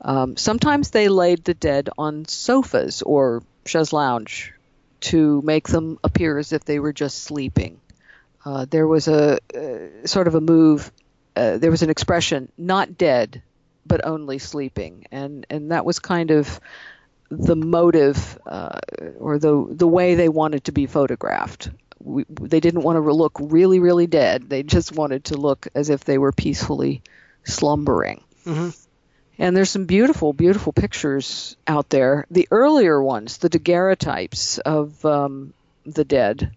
[0.00, 4.52] Um, sometimes they laid the dead on sofas or chaise lounge
[5.00, 7.80] to make them appear as if they were just sleeping.
[8.44, 10.90] Uh, there was a uh, sort of a move,
[11.36, 13.42] uh, there was an expression, not dead,
[13.86, 15.06] but only sleeping.
[15.10, 16.60] And, and that was kind of
[17.30, 18.78] the motive uh,
[19.18, 21.70] or the the way they wanted to be photographed.
[21.98, 24.50] We, they didn't want to look really, really dead.
[24.50, 27.02] They just wanted to look as if they were peacefully
[27.44, 28.22] slumbering.
[29.38, 32.26] And there's some beautiful, beautiful pictures out there.
[32.30, 35.52] The earlier ones, the daguerreotypes of um,
[35.84, 36.52] the dead,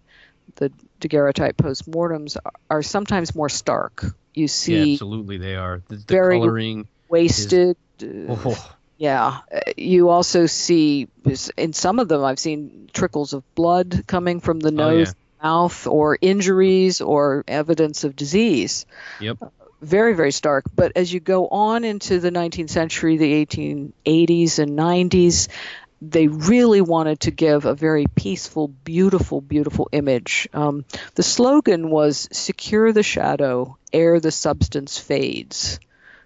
[0.56, 4.04] the daguerreotype postmortems, are, are sometimes more stark.
[4.34, 5.82] You Yeah, see absolutely, they are.
[5.88, 6.86] The, the very- coloring.
[7.08, 7.76] wasted.
[8.02, 11.08] uh, Oh, yeah, uh, you also see
[11.56, 15.42] in some of them I've seen trickles of blood coming from the Oh, nose, yeah.
[15.48, 18.84] mouth, or injuries or evidence of disease.
[19.20, 19.38] yep.
[19.82, 20.64] Very, very stark.
[20.74, 25.48] But as you go on into the 19th century, the 1880s and 90s,
[26.00, 30.48] they really wanted to give a very peaceful, beautiful, beautiful image.
[30.52, 30.84] Um,
[31.14, 35.80] the slogan was "Secure the shadow, ere the substance fades."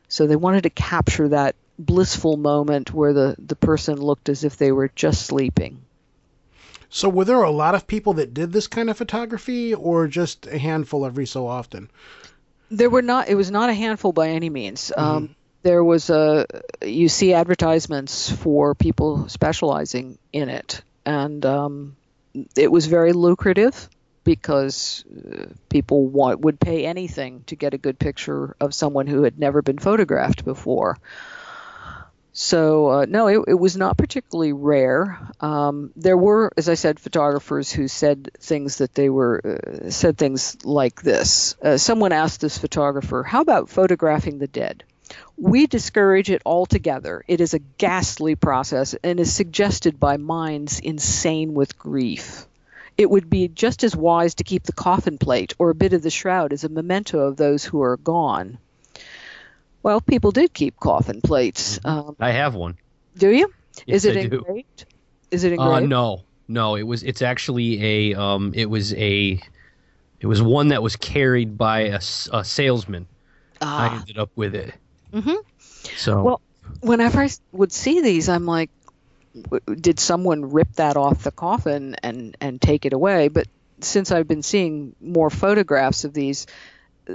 [0.09, 4.57] So they wanted to capture that blissful moment where the, the person looked as if
[4.57, 5.81] they were just sleeping.
[6.89, 10.47] So were there a lot of people that did this kind of photography, or just
[10.47, 11.89] a handful every so often?
[12.71, 13.29] There were not.
[13.29, 14.93] It was not a handful by any means.
[14.97, 16.47] Um, there was a.
[16.83, 21.97] You see advertisements for people specializing in it, and um,
[22.57, 23.89] it was very lucrative.
[24.23, 29.23] because uh, people want, would pay anything to get a good picture of someone who
[29.23, 30.99] had never been photographed before.
[32.33, 35.19] So uh, no, it, it was not particularly rare.
[35.41, 40.17] Um, there were, as I said, photographers who said things that they were uh, said
[40.17, 41.57] things like this.
[41.63, 44.85] Uh, someone asked this photographer, "How about photographing the dead?"
[45.37, 47.25] We discourage it altogether.
[47.27, 52.47] It is a ghastly process and is suggested by minds insane with grief.
[52.97, 56.03] It would be just as wise to keep the coffin plate or a bit of
[56.03, 58.59] the shroud as a memento of those who are gone.
[59.83, 61.81] Well, people did keep coffin plates.
[61.85, 62.77] Um, I have one.
[63.17, 63.53] do you?
[63.87, 64.39] Yes, is it I do.
[64.39, 64.85] engraved?
[65.31, 65.89] Is it Uh, engraved?
[65.89, 66.75] no, no.
[66.77, 67.03] It was.
[67.03, 68.21] It's actually a.
[68.21, 68.53] Um.
[68.55, 69.41] It was a.
[70.21, 73.07] It was one that was carried by a salesman.
[73.63, 74.01] I Ah.
[74.01, 74.75] ended up with it.
[75.13, 75.37] Mhm.
[75.97, 76.23] So.
[76.23, 76.41] Well,
[76.81, 78.69] whenever I would see these, I'm like,
[79.35, 83.29] w- did someone rip that off the coffin and and take it away?
[83.29, 83.47] But
[83.81, 86.51] since I've been seeing more photographs of these, uh,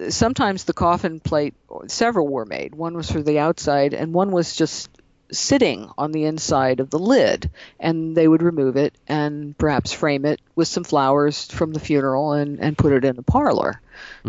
[0.10, 1.54] sometimes the coffin plate,
[1.88, 2.76] several were made.
[2.76, 4.90] One was for the outside, and one was just
[5.32, 10.26] sitting on the inside of the lid, and they would remove it and perhaps frame
[10.26, 13.82] it with some flowers from the funeral and and put it in the parlor.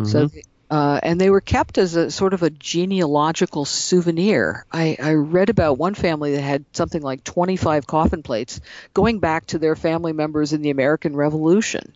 [0.05, 0.31] So,
[0.71, 4.65] uh, and they were kept as a sort of a genealogical souvenir.
[4.73, 8.61] I, I read about one family that had something like 25 coffin plates
[8.95, 11.95] going back to their family members in the American Revolution.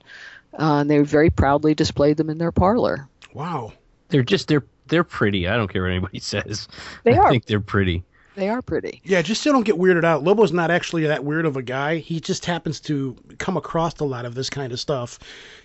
[0.53, 3.09] Uh, and they very proudly displayed them in their parlor.
[3.35, 3.73] Wow.
[4.09, 5.47] they're just they're they're pretty.
[5.47, 6.67] I don't care what anybody says.
[7.05, 7.31] They I are.
[7.31, 8.03] think they're pretty.
[8.37, 9.03] They are pretty.
[9.05, 10.23] Yeah, just so don't get weirded out.
[10.23, 11.97] Lobo's not actually that weird of a guy.
[11.97, 15.19] He just happens to come across a lot of this kind of stuff.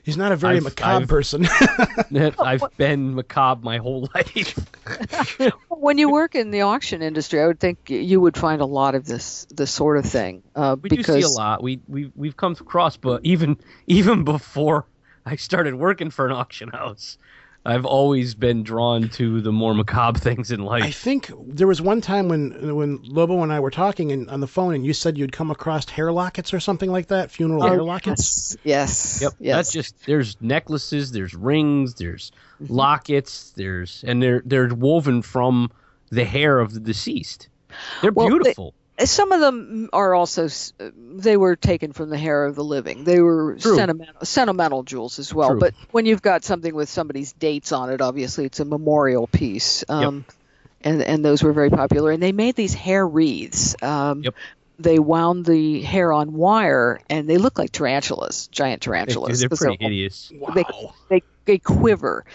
[0.04, 1.48] He's not a very I've- macabre I've- person.
[2.40, 4.60] I've been macabre my whole life.
[5.70, 8.96] When you work in the auction industry, I would think you would find a lot
[8.96, 10.44] of this this sort of thing.
[10.56, 11.62] Uh, We because do see a lot.
[11.64, 14.86] We we we've come across, but even even before
[15.26, 17.18] I started working for an auction house,
[17.66, 20.84] I've always been drawn to the more macabre things in life.
[20.84, 24.40] I think there was one time when when Lobo and I were talking and, on
[24.40, 27.64] the phone, and you said you'd come across hair lockets or something like that, funeral
[27.64, 28.56] oh, hair lockets.
[28.64, 29.20] Yes.
[29.22, 29.34] Yep.
[29.40, 29.56] Yes.
[29.56, 32.74] That's just there's necklaces, there's rings, there's mm-hmm.
[32.74, 35.72] lockets, there's and they're they're woven from
[36.12, 37.50] the hair of the deceased.
[38.02, 38.74] They're Well, they- beautiful.
[39.04, 40.48] Some of them are also
[40.88, 43.04] they were taken from the hair of the living.
[43.04, 45.50] They were sentimental, sentimental jewels as well.
[45.52, 45.60] True.
[45.60, 49.84] But when you've got something with somebody's dates on it, obviously it's a memorial piece.
[49.90, 50.24] Um,
[50.82, 52.12] and and those were very popular.
[52.12, 53.76] And they made these hair wreaths.
[53.84, 54.36] Um, Yep.
[54.78, 59.40] They wound the hair on wire, and they look like tarantulas, giant They, tarantulas.
[59.40, 60.30] they're 'cause pretty they're- hideous.
[60.54, 60.94] They, Wow.
[61.10, 62.26] they they quiver.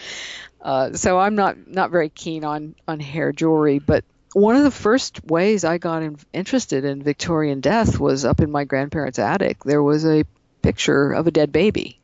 [0.59, 4.71] Uh, so I'm not not very keen on on hair jewelry, but one of the
[4.71, 9.63] first ways I got in, interested in Victorian death was up in my grandparents' attic.
[9.63, 10.23] There was a
[10.61, 11.99] picture of a dead baby,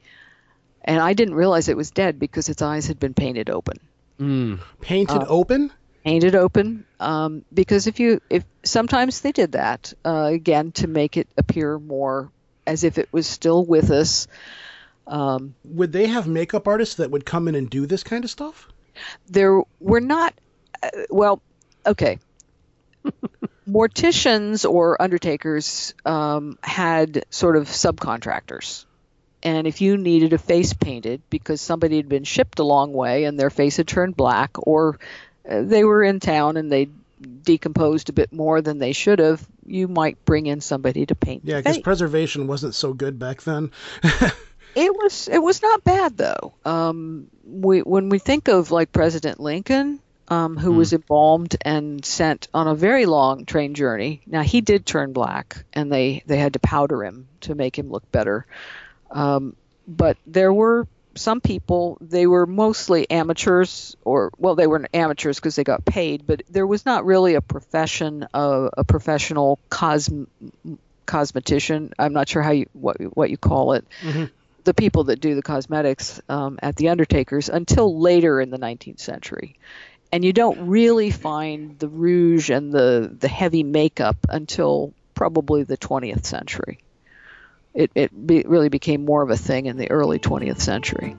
[0.84, 3.80] and I didn't realize it was dead because its eyes had been painted open.
[4.20, 4.60] Mm.
[4.82, 5.72] Painted Uh, open.
[6.04, 11.18] Painted open, um, because if you if sometimes they did that uh, again to make
[11.18, 12.32] it appear more
[12.66, 14.28] as if it was still with us.
[15.06, 18.30] Um, Would they have makeup artists that would come in and do this kind of
[18.30, 18.68] stuff?
[19.30, 20.34] there were not
[20.82, 21.42] uh, well
[21.88, 22.19] okay
[23.69, 28.86] morticians or undertakers um, had sort of subcontractors
[29.43, 33.26] and if you needed a face painted because somebody had been shipped a long way
[33.26, 35.00] and their face had turned black or
[35.50, 36.89] uh, they were in town and they
[37.43, 41.43] decomposed a bit more than they should have you might bring in somebody to paint
[41.45, 43.71] Yeah, because preservation wasn't so good back then.
[44.78, 46.54] It was it was not bad though.
[46.63, 52.48] Um, we when we think of like President Lincoln, um, who was embalmed and sent
[52.54, 54.22] on a very long train journey.
[54.26, 57.90] Now he did turn black, and they they had to powder him to make him
[57.90, 58.46] look better.
[59.10, 59.56] Um,
[59.88, 61.98] but there were some people.
[62.02, 66.28] They were mostly amateurs, or well, they were amateurs because they got paid.
[66.28, 70.28] But there was not really a profession of a professional cosm
[71.06, 71.94] cosmetician.
[71.98, 73.86] I'm not sure how you what what you call it
[74.66, 79.00] the people that do the cosmetics um, at the Undertakers until later in the 19th
[79.00, 79.56] century.
[80.12, 85.78] And you don't really find the rouge and the, the heavy makeup until probably the
[85.78, 86.80] 20th century.
[87.74, 91.15] It, it be, really became more of a thing in the early 20th century.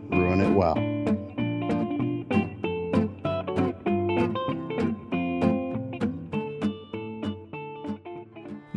[0.09, 0.96] Ruin it well.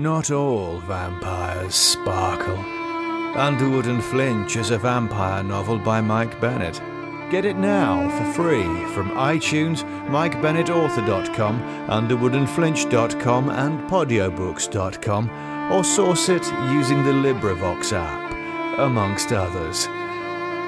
[0.00, 2.56] Not all vampires sparkle.
[3.36, 6.80] Underwood and Flinch is a vampire novel by Mike Bennett.
[7.30, 17.04] Get it now for free from iTunes, MikeBennettAuthor.com, UnderwoodandFlinch.com, and Podiobooks.com, or source it using
[17.04, 19.86] the LibriVox app, amongst others.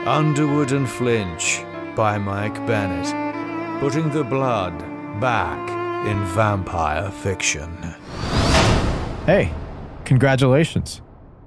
[0.07, 1.65] Underwood and Flinch
[1.97, 4.79] by Mike Bennett, putting the blood
[5.23, 5.71] back
[6.07, 7.95] in vampire fiction.
[9.25, 9.55] Hey,
[10.05, 11.01] congratulations.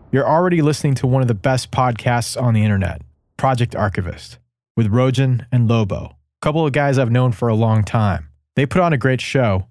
[0.10, 3.02] You're already listening to one of the best podcasts on the internet,
[3.36, 4.40] Project Archivist,
[4.78, 8.30] with Rojan and Lobo, a couple of guys I've known for a long time.
[8.56, 9.68] They put on a great show,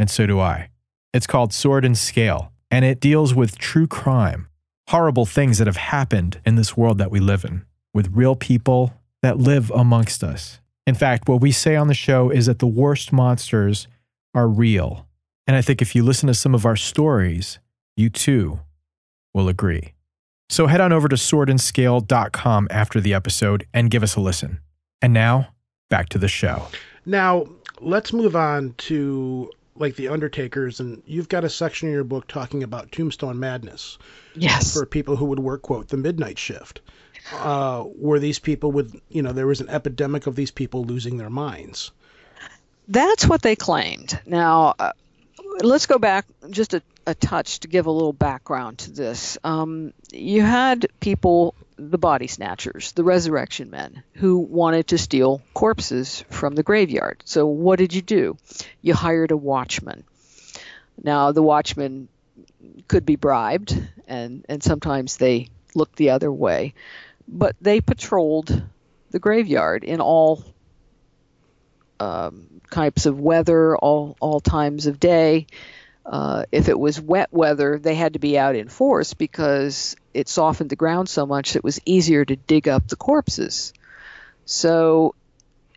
[0.00, 0.70] and so do I.
[1.12, 4.48] It's called Sword and Scale, and it deals with true crime,
[4.88, 8.94] horrible things that have happened in this world that we live in, with real people
[9.22, 10.58] that live amongst us.
[10.88, 13.86] In fact, what we say on the show is that the worst monsters
[14.34, 15.06] are real.
[15.46, 17.58] And I think if you listen to some of our stories,
[17.96, 18.60] you too
[19.32, 19.94] will agree.
[20.48, 24.60] So head on over to swordandscale.com after the episode and give us a listen.
[25.02, 25.48] And now,
[25.90, 26.66] back to the show.
[27.06, 27.46] Now,
[27.80, 32.28] let's move on to like the Undertakers, and you've got a section in your book
[32.28, 33.98] talking about Tombstone Madness.
[34.34, 34.72] Yes.
[34.72, 36.80] For people who would work, quote, the midnight shift.
[37.32, 41.16] Uh, where these people would, you know, there was an epidemic of these people losing
[41.16, 41.90] their minds.
[42.86, 44.20] That's what they claimed.
[44.26, 44.92] Now, uh,
[45.60, 49.38] let's go back just a, a, touch to give a little background to this.
[49.44, 56.24] Um, you had people, the body snatchers, the resurrection men, who wanted to steal corpses
[56.30, 57.22] from the graveyard.
[57.24, 58.36] So, what did you do?
[58.82, 60.04] You hired a watchman.
[61.02, 62.08] Now, the watchman
[62.88, 63.76] could be bribed,
[64.06, 66.74] and, and sometimes they looked the other way,
[67.26, 68.62] but they patrolled
[69.10, 70.44] the graveyard in all
[72.00, 75.46] um, types of weather, all all times of day.
[76.06, 80.28] Uh, if it was wet weather, they had to be out in force because it
[80.28, 83.72] softened the ground so much it was easier to dig up the corpses.
[84.44, 85.14] So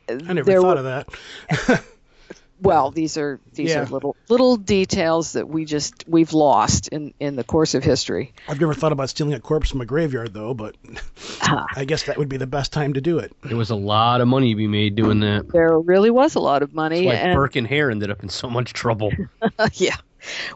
[0.10, 1.08] I never thought were, of
[1.50, 1.84] that.
[2.62, 3.84] well, these are these Yeah.
[3.84, 8.34] are little little details that we just we've lost in in the course of history.
[8.50, 10.76] I've never thought about stealing a corpse from a graveyard, though, but
[11.50, 11.66] Ah.
[11.76, 13.32] I guess that would be the best time to do it.
[13.44, 15.52] There was a lot of money to be made doing that.
[15.52, 18.22] There really was a lot of money, That's why and Burke and Hare ended up
[18.22, 19.12] in so much trouble.
[19.74, 19.96] yeah.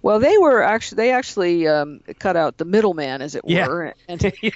[0.02, 3.68] Well, they were actually they actually um, cut out the middleman, as it Yeah.
[3.68, 4.52] were, and they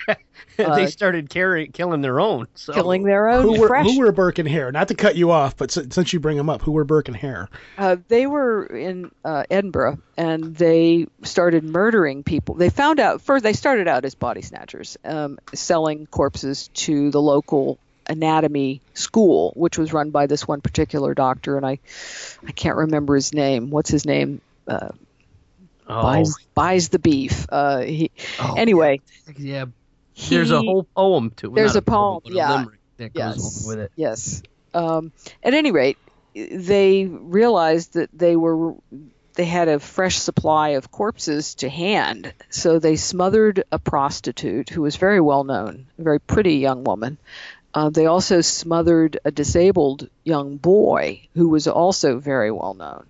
[0.58, 2.48] Uh, started carrying, killing their own.
[2.56, 2.74] So.
[2.74, 3.86] killing their own Who were, fresh.
[3.86, 4.72] who were Burke and Hare?
[4.72, 7.08] Not to cut you off, but si- since you bring them up, who were Burke
[7.08, 7.50] and Hare?
[7.78, 12.56] Uh, they were in uh, Edinburgh, and they started murdering people.
[12.56, 13.44] They found out first.
[13.44, 19.78] They started out as body snatchers, um, selling corpses to the local anatomy school, which
[19.78, 21.80] was run by this one particular doctor, and I,
[22.48, 23.70] I can't remember his name.
[23.72, 24.42] What's his name?
[24.68, 24.90] Uh,
[25.88, 27.46] Oh, buys buys the beef.
[27.50, 29.02] Uh, he, Oh, anyway,
[29.38, 29.66] yeah.
[30.30, 31.56] There's a whole poem to it.
[31.56, 32.64] There's Not a poem, but yeah.
[32.64, 32.68] A
[32.98, 33.92] that goes yes, along with it.
[33.96, 34.44] Yes.
[34.74, 35.12] Um,
[35.44, 35.98] at any rate,
[36.34, 38.76] they realized that they were
[39.34, 44.82] they had a fresh supply of corpses to hand, so they smothered a prostitute who
[44.82, 47.18] was very well known, a very pretty young woman.
[47.74, 53.06] Uh, they also smothered a disabled young boy who was also very well known.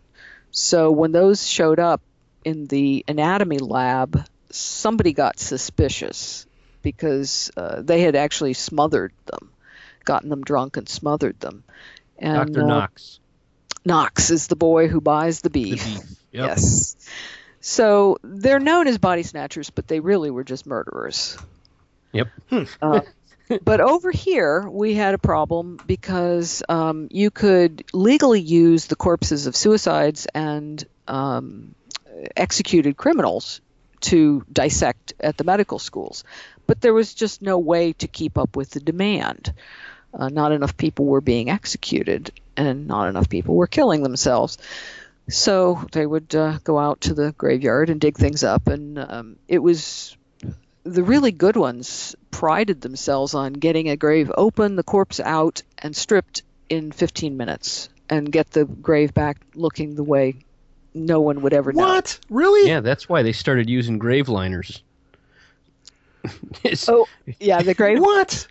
[0.49, 2.01] So when those showed up
[2.45, 6.45] in the anatomy lab, somebody got suspicious
[6.81, 9.49] because uh, they had actually smothered them,
[10.05, 11.63] gotten them drunk and smothered them.
[12.17, 12.63] And, Dr.
[12.63, 13.19] uh, Knox.
[13.83, 15.83] Knox is the boy who buys the The beef.
[15.83, 15.99] beef.
[16.31, 16.47] Yep.
[16.49, 16.95] Yes.
[17.59, 21.37] So they're known as body snatchers, but they really were just murderers.
[22.13, 22.27] Yep.
[22.81, 23.01] Uh,
[23.63, 29.47] but over here, we had a problem because um, you could legally use the corpses
[29.47, 31.73] of suicides and um,
[32.35, 33.61] executed criminals
[34.01, 36.23] to dissect at the medical schools.
[36.67, 39.53] But there was just no way to keep up with the demand.
[40.13, 44.57] Uh, not enough people were being executed, and not enough people were killing themselves.
[45.27, 49.35] So they would uh, go out to the graveyard and dig things up, and um,
[49.47, 50.15] it was
[50.83, 55.95] the really good ones prided themselves on getting a grave open, the corpse out, and
[55.95, 60.44] stripped in 15 minutes, and get the grave back looking the way
[60.95, 61.83] no one would ever know.
[61.83, 62.19] What?
[62.29, 62.67] Really?
[62.67, 64.81] Yeah, that's why they started using grave liners.
[66.87, 67.05] Oh,
[67.39, 67.99] yeah, the grave.
[67.99, 68.47] What?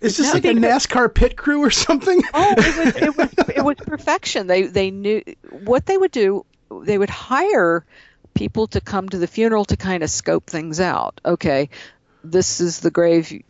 [0.00, 2.20] Is this No, like a because- NASCAR pit crew or something?
[2.32, 4.46] Oh, it was, it was it was perfection.
[4.46, 5.22] They they knew
[5.64, 6.44] what they would do.
[6.82, 7.84] They would hire
[8.34, 11.20] people to come to the funeral to kind of scope things out.
[11.24, 11.70] Okay,
[12.22, 13.42] this is the grave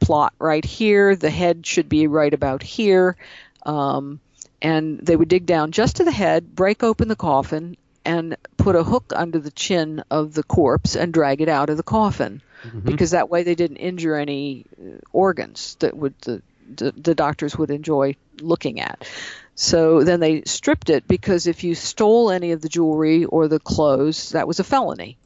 [0.00, 1.14] plot right here.
[1.14, 3.16] The head should be right about here.
[3.64, 4.20] Um,
[4.62, 8.76] and they would dig down just to the head, break open the coffin, and put
[8.76, 12.42] a hook under the chin of the corpse and drag it out of the coffin
[12.84, 16.42] because that way they didn't injure any uh, organs that would the,
[16.76, 19.06] the the doctors would enjoy looking at.
[19.54, 23.60] So then they stripped it because if you stole any of the jewelry or the
[23.60, 25.18] clothes, that was a felony.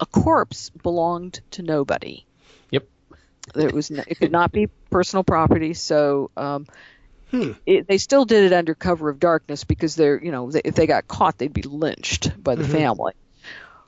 [0.00, 2.24] A corpse belonged to nobody.
[2.70, 2.86] Yep.
[3.56, 5.74] It was it could not be personal property.
[5.74, 6.66] So um,
[7.30, 7.52] Hmm.
[7.66, 10.74] it, they still did it under cover of darkness because they're you know they, if
[10.74, 12.70] they got caught they'd be lynched by the Mhm.
[12.72, 13.12] family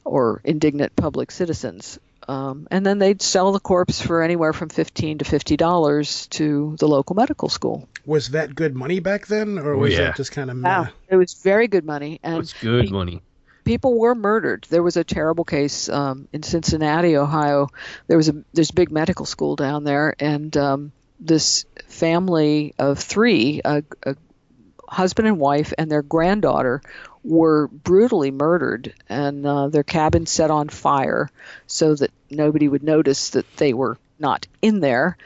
[0.04, 1.98] or indignant public citizens.
[2.28, 6.76] Um, and then they'd sell the corpse for anywhere from fifteen to fifty dollars to
[6.78, 7.88] the local medical school.
[8.06, 10.02] Was that good money back then, or Oh, was yeah.
[10.08, 13.22] that just kind of Wow, it was very good money, and It's good pe- money.
[13.64, 14.66] people were murdered.
[14.70, 17.68] There was a terrible case um, in Cincinnati, Ohio.
[18.06, 22.98] There was a there's a big medical school down there, and um, this family of
[22.98, 24.16] three, a, a
[24.88, 26.82] husband and wife, and their granddaughter,
[27.22, 31.28] were brutally murdered, and uh, their cabin set on fire
[31.66, 35.16] so that nobody would notice that they were not in there.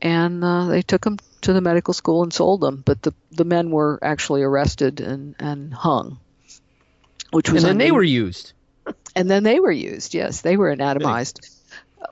[0.00, 3.44] And uh, they took them to the medical school and sold them, but the the
[3.44, 6.18] men were actually arrested and and hung
[7.30, 8.52] which was And then they were used.
[9.16, 10.14] and then they were used.
[10.14, 11.48] Yes, they were anatomized.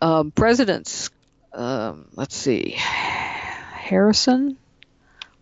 [0.00, 1.10] Um, presidents,
[1.52, 4.56] um, let's see, Harrison,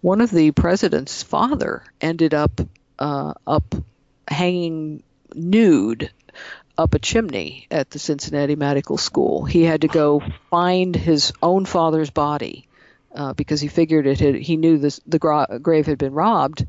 [0.00, 2.60] one of the president's father ended up
[2.98, 3.74] uh, up
[4.28, 5.02] hanging
[5.34, 6.10] nude
[6.78, 9.44] up a chimney at the Cincinnati Medical School.
[9.44, 12.68] He had to go find his own father's body
[13.14, 16.66] uh, because he figured it had, he knew this, the gra- grave had been robbed.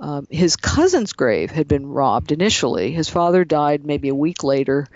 [0.00, 2.90] Um, his cousin's grave had been robbed initially.
[2.90, 4.88] His father died maybe a week later.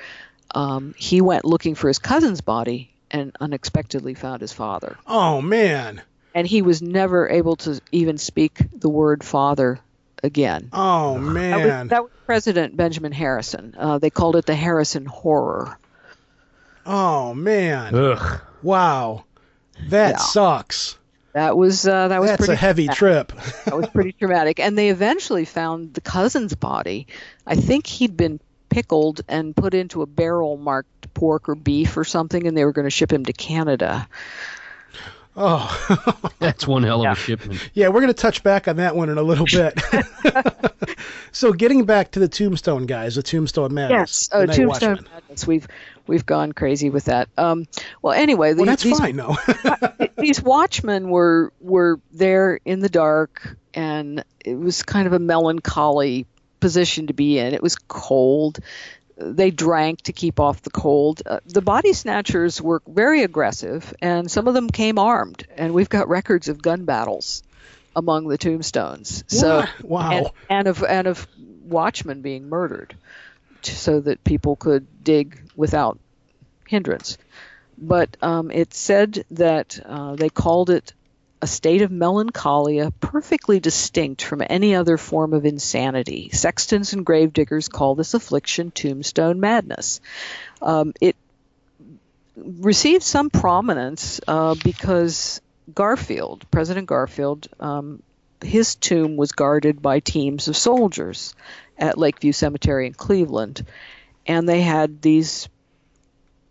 [0.53, 4.97] Um, he went looking for his cousin's body and unexpectedly found his father.
[5.07, 6.03] Oh man.
[6.35, 9.81] And he was never able to even speak the word father
[10.23, 10.69] again.
[10.73, 11.81] Oh That man.
[11.85, 13.75] was, that was President Benjamin Harrison.
[13.79, 15.79] Uh, they called it the Harrison Horror.
[16.87, 17.95] Oh man.
[17.95, 18.41] Ugh.
[18.63, 19.25] Wow.
[19.89, 20.17] That Yeah.
[20.19, 20.97] sucks.
[21.35, 23.37] That was uh, that was That's pretty a heavy traumatic.
[23.37, 23.65] trip.
[23.67, 24.59] that was pretty traumatic.
[24.61, 27.07] And they eventually found the cousin's body.
[27.47, 28.41] I think he'd been
[28.71, 32.73] pickled and put into a barrel marked pork or beef or something, and they were
[32.73, 34.09] going to ship him to Canada.
[35.37, 36.31] Oh.
[36.39, 37.71] That's one hell of a shipment.
[37.75, 39.79] yeah, we're going to touch back on that one in a little bit.
[41.33, 43.99] so getting back to the Tombstone guys, the Tombstone Madness.
[43.99, 45.09] Yes, oh, the Tombstone Watchmen.
[45.13, 45.47] Madness.
[45.47, 45.69] We've
[46.07, 47.29] we've gone crazy with that.
[47.37, 47.67] Um,
[48.01, 49.37] well, anyway, Well, the- that's these, fine, though.
[50.19, 56.27] these watchmen were were there in the dark, and it was kind of a melancholy
[56.61, 57.55] position to be in.
[57.55, 58.59] It was cold.
[59.21, 61.23] They drank to keep off the cold.
[61.27, 65.45] Uh, the body snatchers were very aggressive, and some of them came armed.
[65.57, 67.43] And we've got records of gun battles
[67.97, 69.25] among the tombstones.
[69.27, 69.65] So?
[69.83, 70.11] Wow.
[70.13, 71.27] and, and of and of
[71.65, 72.95] watchmen being murdered,
[73.63, 75.99] so that people could dig without
[76.69, 77.19] hindrance.
[77.77, 80.93] But um, it said that uh, they called it
[81.41, 86.31] a state of melancholia perfectly distinct from any other form of insanity.
[86.33, 90.01] Sextons and gravediggers call this affliction tombstone madness.
[90.61, 91.17] Um, it
[92.37, 95.41] received some prominence uh, because
[95.75, 98.03] Garfield, President Garfield, um,
[98.43, 101.35] his tomb was guarded by teams of soldiers
[101.79, 103.65] at Lakeview Cemetery in Cleveland.
[104.27, 105.49] And they had these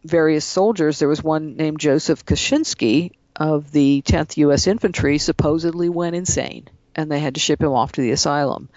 [0.03, 0.99] various soldiers.
[0.99, 4.67] There was one named Joseph Kaczynski of the 10th U.S.
[4.67, 8.67] Infantry, supposedly went insane, and they had to ship him off to the asylum.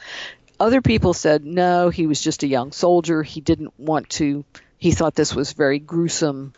[0.61, 3.23] Other people said no, he was just a young soldier.
[3.23, 4.45] He didn't want to.
[4.77, 6.53] He thought this was very gruesome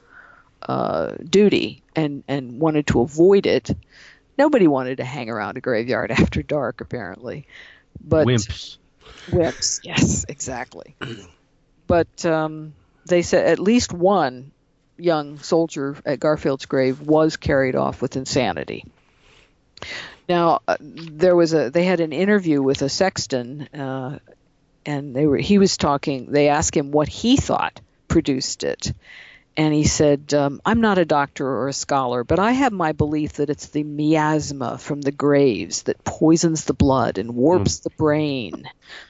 [0.60, 3.70] uh, duty and and wanted to avoid it.
[4.36, 7.46] Nobody wanted to hang around a graveyard after dark, apparently.
[8.02, 8.78] But Wimps.
[9.30, 10.96] Wimps, yes, exactly.
[11.86, 12.74] But um,
[13.06, 14.50] they said at least one
[15.02, 18.84] young soldier at Garfield's grave was carried off with insanity.
[20.28, 24.18] Now uh, there was a they had an interview with a sexton, uh,
[24.86, 26.30] and they were he was talking.
[26.30, 28.92] They asked him what he thought produced it,
[29.56, 32.92] and he said, um, I'm not a doctor or a scholar, but I have my
[32.92, 37.90] belief that it's the miasma from the graves that poisons the blood and warps the
[37.90, 38.64] brain.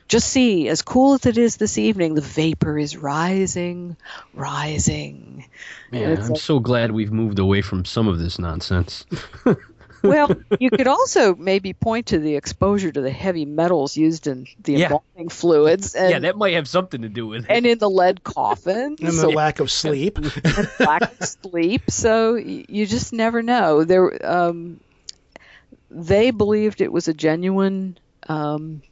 [0.08, 3.96] Just see, as cool as it is this evening, the vapor is rising,
[4.34, 5.46] rising.
[5.90, 9.06] Man, I'm like- so glad we've moved away from some of this nonsense.
[10.02, 14.46] well, you could also maybe point to the exposure to the heavy metals used in
[14.62, 14.84] the Yeah.
[14.86, 17.50] embalming fluids and, yeah, that might have something to do with it.
[17.50, 19.00] and in the lead coffins.
[19.00, 20.18] And the lack of sleep.
[20.80, 21.90] lack of sleep.
[21.90, 23.84] So y- you just never know.
[23.84, 24.80] There, um,
[25.90, 27.98] they believed it was a genuine
[28.28, 28.82] um,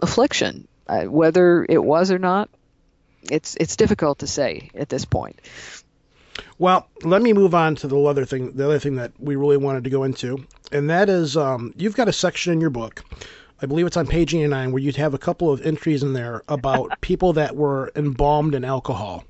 [0.00, 0.66] affliction.
[0.86, 2.48] Uh, whether it was or not,
[3.30, 5.38] it's it's difficult to say at this point.
[6.58, 8.52] Well, let me move on to the other thing.
[8.52, 11.94] The other thing that we really wanted to go into, and that is, um, you've
[11.94, 13.04] got a section in your book.
[13.60, 16.42] I believe it's on page 89 where you'd have a couple of entries in there
[16.48, 19.24] about people that were embalmed in alcohol.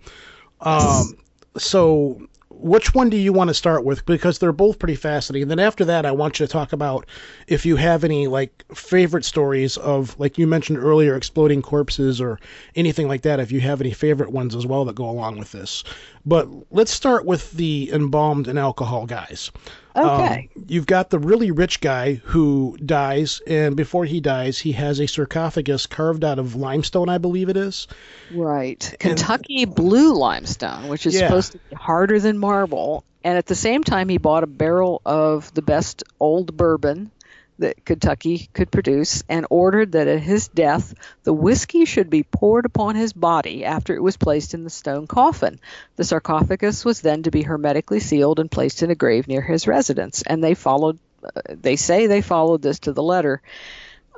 [0.61, 1.17] Um,
[1.57, 2.28] so,
[2.61, 4.05] which one do you want to start with?
[4.05, 5.43] Because they're both pretty fascinating.
[5.43, 7.07] And then after that, I want you to talk about
[7.47, 12.39] if you have any like favorite stories of, like you mentioned earlier, exploding corpses or
[12.75, 13.41] anything like that.
[13.41, 15.85] If you have any favorite ones as well that go along with this.
[16.27, 19.51] But let's start with the embalmed and alcohol guys.
[19.99, 20.51] Okay.
[20.57, 25.01] Um, you've got the really rich guy who dies, and before he dies, he has
[25.01, 27.87] a sarcophagus carved out of limestone, I believe it is.
[28.33, 28.95] Right.
[28.99, 31.29] Kentucky blue limestone, which is Yeah.
[31.29, 33.05] supposed to be harder than marble.
[33.25, 37.11] And at the same time, he bought a barrel of the best old bourbon
[37.59, 40.95] that Kentucky could produce and ordered that at his death,
[41.25, 45.07] the whiskey should be poured upon his body after it was placed in the stone
[45.07, 45.61] coffin.
[45.97, 49.67] The sarcophagus was then to be hermetically sealed and placed in a grave near his
[49.67, 50.23] residence.
[50.23, 53.43] And they followed, uh, they say they followed this to the letter.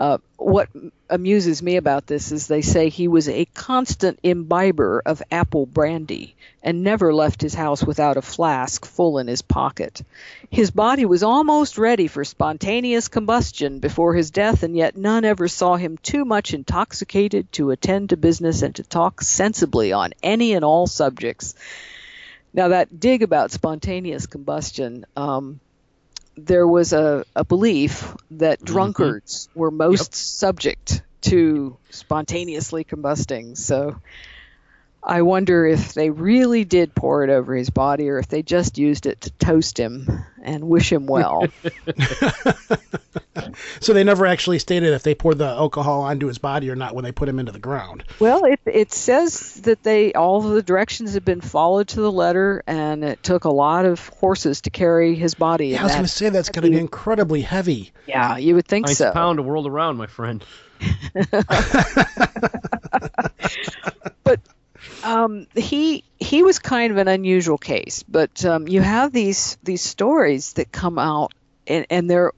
[0.01, 0.71] Uh, what
[1.11, 6.35] amuses me about this is they say he was a constant imbiber of apple brandy
[6.63, 10.01] and never left his house without a flask full in his pocket.
[10.51, 15.49] His body was almost ready for spontaneous combustion before his death, and yet none ever
[15.49, 20.55] saw him too much intoxicated to attend to business and to talk sensibly on any
[20.55, 21.55] and all subjects.
[22.55, 25.05] Now, that dig about spontaneous combustion.
[25.15, 25.61] Um,
[26.47, 28.73] there was a, a belief that mm-hmm.
[28.73, 33.57] drunkards were most subject to spontaneously combusting.
[33.57, 34.01] So
[35.03, 38.79] I wonder if they really did pour it over his body or if they just
[38.79, 40.07] used it to toast him
[40.43, 41.47] and wish him well.
[43.81, 46.95] So they never actually stated if they poured the alcohol onto his body or not
[46.95, 48.05] when they put him into the ground.
[48.19, 52.13] well, it, it says that they all of the directions had been followed to the
[52.13, 55.69] letter, and it took a lot of horses to carry his body.
[55.69, 57.93] Yeah, I was going to say that's going to be incredibly heavy.
[58.07, 59.13] Yeah, you would think Pints so.
[59.13, 60.45] pound a world around, my friend.
[65.03, 69.83] um, he he was kind of an unusual case, but um, you have these these
[69.83, 71.33] stories that come out,
[71.67, 72.33] and, and they're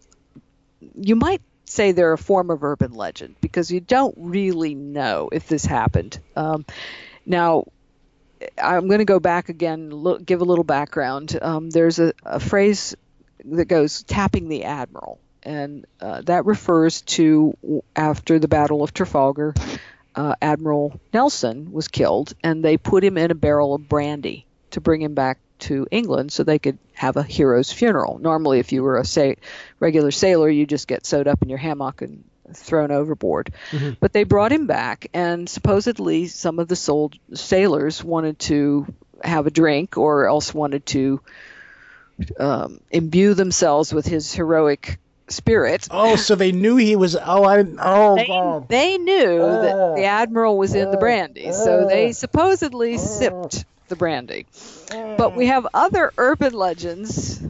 [0.94, 5.48] you might say they're a form of urban legend because you don't really know if
[5.48, 6.18] this happened.
[6.36, 6.64] Um,
[7.24, 7.64] now,
[8.62, 11.38] I'm going to go back again, look, give a little background.
[11.40, 12.94] Um, there's a, a phrase
[13.44, 19.54] that goes tapping the admiral, and uh, that refers to after the Battle of Trafalgar,
[20.14, 24.80] uh, Admiral Nelson was killed, and they put him in a barrel of brandy to
[24.80, 28.18] bring him back to England so they could have a hero's funeral.
[28.18, 29.36] Normally, if you were a say,
[29.78, 33.52] regular sailor, you just get sewed up in your hammock and thrown overboard.
[34.00, 38.92] But they brought him back, and supposedly some of the sold sailors wanted to
[39.22, 41.20] have a drink or else wanted to
[42.38, 44.98] um, imbue themselves with his heroic
[45.32, 45.88] spirit.
[45.90, 47.16] Oh, so they knew he was.
[47.16, 47.64] Oh, I.
[47.80, 48.68] Oh, They, God.
[48.68, 54.46] they knew that the admiral was in the brandy, so they supposedly sipped the brandy.
[54.90, 57.42] But we have other urban legends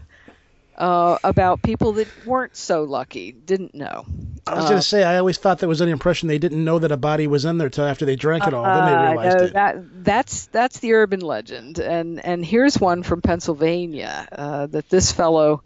[0.76, 4.07] uh, about people that weren't so lucky, didn't know.
[4.47, 6.64] I was Uh, going to say, I always thought there was an impression they didn't
[6.64, 8.64] know that a body was in there till after they drank it all.
[8.64, 9.53] then they Uh, realized no, it.
[9.53, 15.12] that that's that's the urban legend, and and here's one from Pennsylvania uh, that this
[15.12, 15.62] fellow,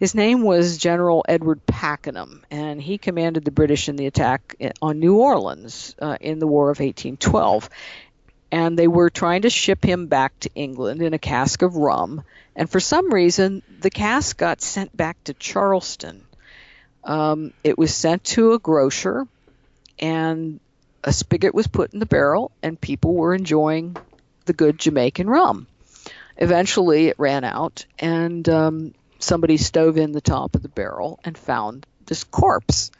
[0.00, 4.98] his name was General Edward Pakenham, and he commanded the British in the attack on
[4.98, 7.68] New Orleans uh, in the War of 1812,
[8.50, 12.22] and they were trying to ship him back to England in a cask of rum,
[12.56, 16.24] and for some reason the cask got sent back to Charleston.
[17.04, 19.26] Um, it was sent to a grocer,
[19.98, 20.60] and
[21.04, 23.98] a spigot was put in the barrel, and people were enjoying
[24.46, 25.66] the good Jamaican rum.
[26.38, 31.36] Eventually, it ran out, and um, somebody stove in the top of the barrel and
[31.36, 32.90] found this corpse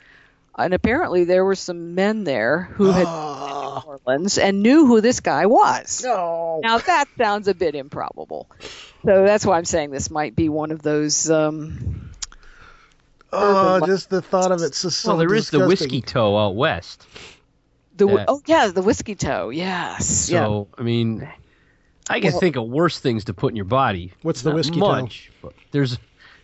[0.59, 4.87] And apparently there were some men there who had been to New Orleans and knew
[4.87, 6.03] who this guy was.
[6.05, 6.61] No.
[6.63, 8.47] Now that sounds a bit improbable.
[9.05, 11.31] So that's why I'm saying this might be one of those.
[11.31, 12.11] Um,
[13.33, 16.57] Oh, just the thought of it's just so well, there is the whiskey toe out
[16.57, 17.07] west.
[17.97, 18.25] the Yeah.
[18.27, 19.51] oh yeah, the whiskey toe.
[19.51, 20.09] Yes.
[20.09, 21.29] So I mean,
[22.09, 24.13] I can Well- think of worse things to put in your body.
[24.23, 25.03] What's the Not whiskey toe?
[25.03, 25.97] much, But there's,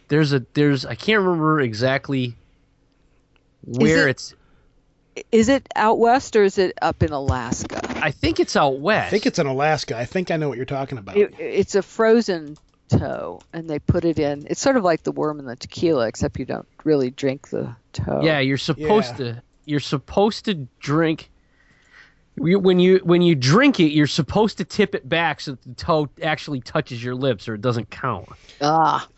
[0.09, 2.35] there's a there's I can't remember exactly
[3.65, 4.35] where it- it's.
[5.33, 7.81] Is it out west or is it up in Alaska?
[8.05, 9.07] I think it's out west.
[9.07, 9.97] I think it's in Alaska.
[9.97, 11.17] I think I know what you're talking about.
[11.17, 12.59] It, it's a frozen
[12.91, 14.47] toe, and they put it in.
[14.51, 17.75] It's sort of like the worm in the tequila, except you don't really drink the
[17.95, 18.21] toe.
[18.23, 19.33] Yeah, you're supposed Yeah.
[19.33, 19.43] to.
[19.65, 21.31] You're supposed to drink.
[22.37, 25.75] When you when you drink it, you're supposed to tip it back so that the
[25.83, 28.29] toe actually touches your lips, or it doesn't count.
[28.61, 29.09] Ah,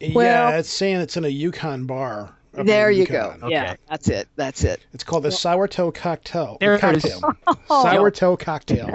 [0.00, 2.34] yeah, it's saying it's in a Yukon bar.
[2.52, 3.40] there you Yukon.
[3.40, 3.48] go.
[3.48, 4.28] Yeah, that's it.
[4.36, 4.80] That's it.
[4.92, 6.56] It's called the sourdough cocktail.
[6.60, 7.14] There it is.
[7.14, 7.58] cocktail.
[7.68, 8.90] Sourdough cocktail.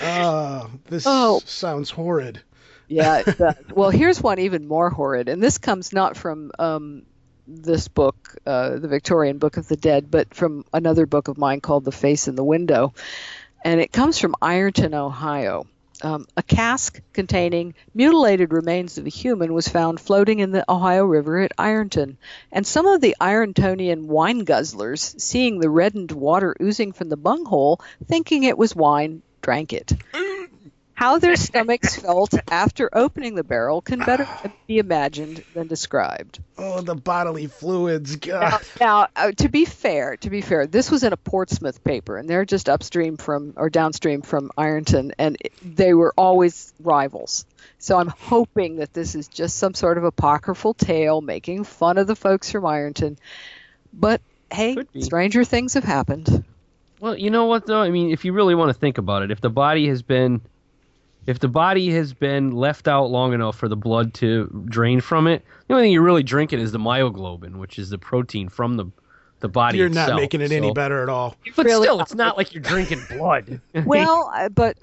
[0.00, 1.40] Oh, this Oh.
[1.44, 2.40] sounds horrid.
[2.88, 3.54] Yeah, it does.
[3.74, 7.02] well, here's one even more horrid, and this comes not from um,
[7.46, 11.60] this book, uh, the Victorian Book of the Dead, but from another book of mine
[11.60, 12.94] called The Face in the Window,
[13.62, 15.66] and it comes from Ironton, Ohio.
[16.02, 21.04] Um, a cask containing mutilated remains of a human was found floating in the Ohio
[21.04, 22.18] River at Ironton,
[22.52, 27.80] and some of the Irontonian wine guzzlers, seeing the reddened water oozing from the bunghole,
[28.06, 29.92] thinking it was wine, drank it.
[30.98, 34.26] How their stomachs felt after opening the barrel can better
[34.66, 36.40] be imagined than described.
[36.58, 38.16] Oh, the bodily fluids.
[38.26, 38.62] Now, God.
[38.80, 42.28] now uh, to be fair, to be fair, this was in a Portsmouth paper, and
[42.28, 47.46] they're just upstream from or downstream from Ironton, and it- they were always rivals.
[47.78, 52.08] So I'm hoping that this is just some sort of apocryphal tale making fun of
[52.08, 53.18] the folks from Ironton.
[53.92, 54.20] But
[54.50, 56.42] hey, stranger things have happened.
[56.98, 57.80] Well, you know what though?
[57.80, 60.40] I mean, if you really want to think about it, if the body has been
[61.28, 65.26] if the body has been left out long enough for the blood to drain from
[65.26, 68.78] it, the only thing you're really drinking is the myoglobin, which is the protein from
[68.78, 68.86] the
[69.40, 70.08] the body You're itself.
[70.08, 71.36] not making it any better at all.
[71.54, 73.60] But Really still, it's not like you're drinking blood.
[73.84, 74.78] Well, uh, but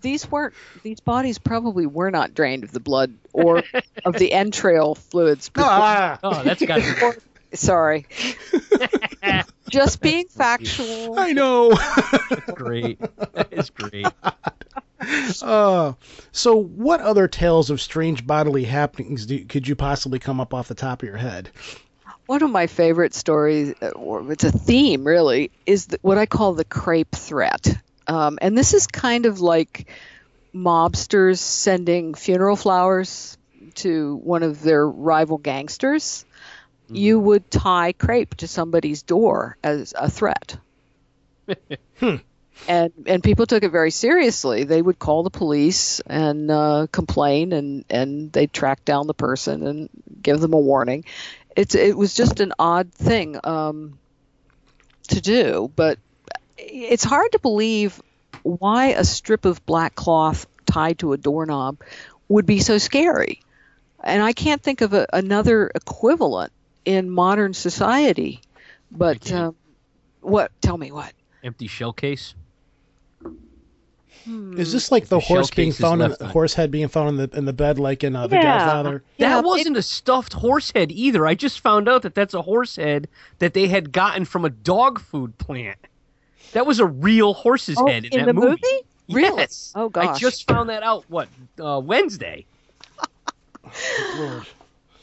[0.00, 3.62] these weren't these bodies probably were not drained of the blood or
[4.06, 5.48] of the entrail fluids.
[5.50, 6.80] before- Ah, oh, that's got
[7.52, 8.06] Sorry.
[9.68, 11.14] Just being factual.
[11.18, 11.70] I know.
[11.70, 13.00] be great.
[13.32, 14.06] That is great.
[15.42, 15.92] Uh,
[16.32, 20.68] so, what other tales of strange bodily happenings do, could you possibly come up off
[20.68, 21.50] the top of your head?
[22.24, 26.26] One of my favorite stories, uh, or it's a theme really, is the, what I
[26.26, 27.78] call the crepe threat.
[28.06, 29.88] Um, and this is kind of like
[30.54, 33.36] mobsters sending funeral flowers
[33.74, 36.24] to one of their rival gangsters.
[36.88, 40.56] You would tie crepe to somebody's door as a threat.
[42.68, 44.64] and and people took it very seriously.
[44.64, 49.66] They would call the police and uh, complain, and and they track down the person
[49.66, 49.88] and
[50.22, 51.04] give them a warning.
[51.56, 53.98] It's it was just an odd thing um,
[55.08, 55.98] to do, but
[56.56, 58.00] it's hard to believe
[58.42, 61.78] why a strip of black cloth tied to a doorknob
[62.28, 63.40] would be so scary.
[64.02, 66.52] And I can't think of a, another equivalent
[66.86, 68.40] in modern society.
[68.90, 69.36] But can.
[69.36, 69.56] um,
[70.22, 70.50] what?
[70.62, 71.12] Tell me what?
[71.44, 72.34] Empty shell case.
[74.28, 77.16] Is this like the The horse being found in the horse head being found in
[77.16, 78.58] the in the bed like in uh, The Yeah.
[78.58, 79.04] Godfather?
[79.18, 81.24] That it- wasn't a stuffed horse head either.
[81.26, 83.06] I just found out that that's a horse head
[83.38, 85.78] that they had gotten from a dog food plant.
[86.54, 88.48] That was a real horse's Oh, head in, in that the movie.
[88.48, 88.82] movie?
[89.10, 89.36] Really?
[89.42, 89.72] Yes.
[89.76, 90.16] Oh, gosh.
[90.16, 91.04] I just found that out.
[91.08, 91.28] What
[91.60, 92.46] uh, Wednesday?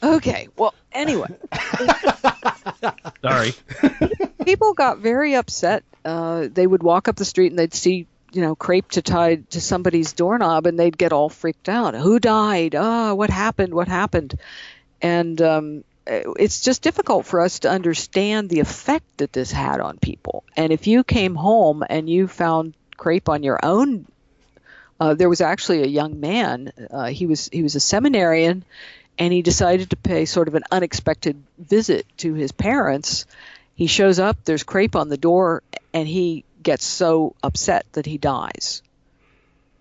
[0.02, 0.48] Okay.
[0.58, 1.28] Well, anyway,
[3.22, 3.52] Sorry.
[4.44, 5.84] people got very upset.
[6.04, 9.36] Uh, they would walk up the street and they'd see, you know, crepe to tie
[9.50, 11.94] to somebody's doorknob, and they'd get all freaked out.
[11.94, 12.74] Who died?
[12.74, 13.74] Ah, what happened?
[13.74, 14.38] What happened?
[15.00, 19.98] And um, it's just difficult for us to understand the effect that this had on
[19.98, 20.44] people.
[20.56, 24.06] And if you came home and you found crepe on your own,
[25.00, 26.72] uh, there was actually a young man.
[26.90, 28.64] Uh, he was he was a seminarian,
[29.18, 33.26] and he decided to pay sort of an unexpected visit to his parents.
[33.74, 34.36] He shows up.
[34.44, 35.62] There's crepe on the door,
[35.92, 38.82] and he gets so upset that he dies.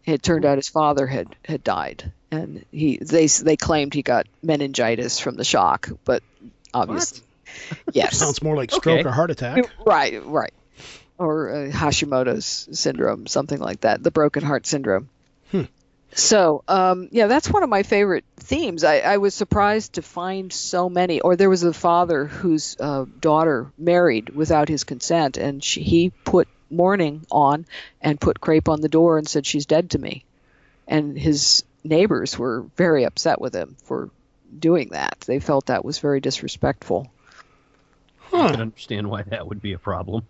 [0.05, 4.27] It turned out his father had had died, and he they they claimed he got
[4.41, 6.21] meningitis from the shock, but
[6.73, 7.21] obviously,
[7.93, 9.07] yes, Sounds more like stroke Okay.
[9.07, 9.63] or heart attack.
[9.86, 10.53] right, right,
[11.17, 15.07] or uh, Hashimoto's syndrome, something like that, the broken heart syndrome.
[16.16, 18.84] So, um, yeah, that's one of my favorite themes.
[18.84, 21.22] I, I was surprised to find so many.
[21.22, 26.11] Or there was a father whose uh, daughter married without his consent, and she, he
[26.24, 27.66] put mourning on
[28.01, 30.26] and put crepe on the door and said, She's dead to me.
[30.88, 34.09] And his neighbors were very upset with him for
[34.57, 35.20] doing that.
[35.22, 37.11] They felt that was very disrespectful.
[38.34, 40.28] I can understand why that would be a problem.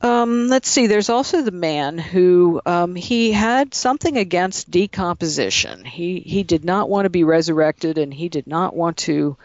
[0.00, 0.86] Um, let's see.
[0.86, 5.84] There's also the man who um, he had something against decomposition.
[5.84, 9.36] He he did not want to be resurrected, and he did not want to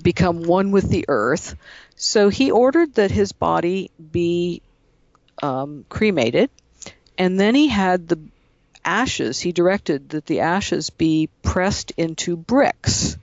[0.00, 1.56] become one with the earth.
[1.96, 4.62] So he ordered that his body be
[5.42, 6.50] um, cremated,
[7.18, 8.18] and then he had the
[8.84, 9.40] ashes.
[9.40, 13.16] He directed that the ashes be pressed into bricks.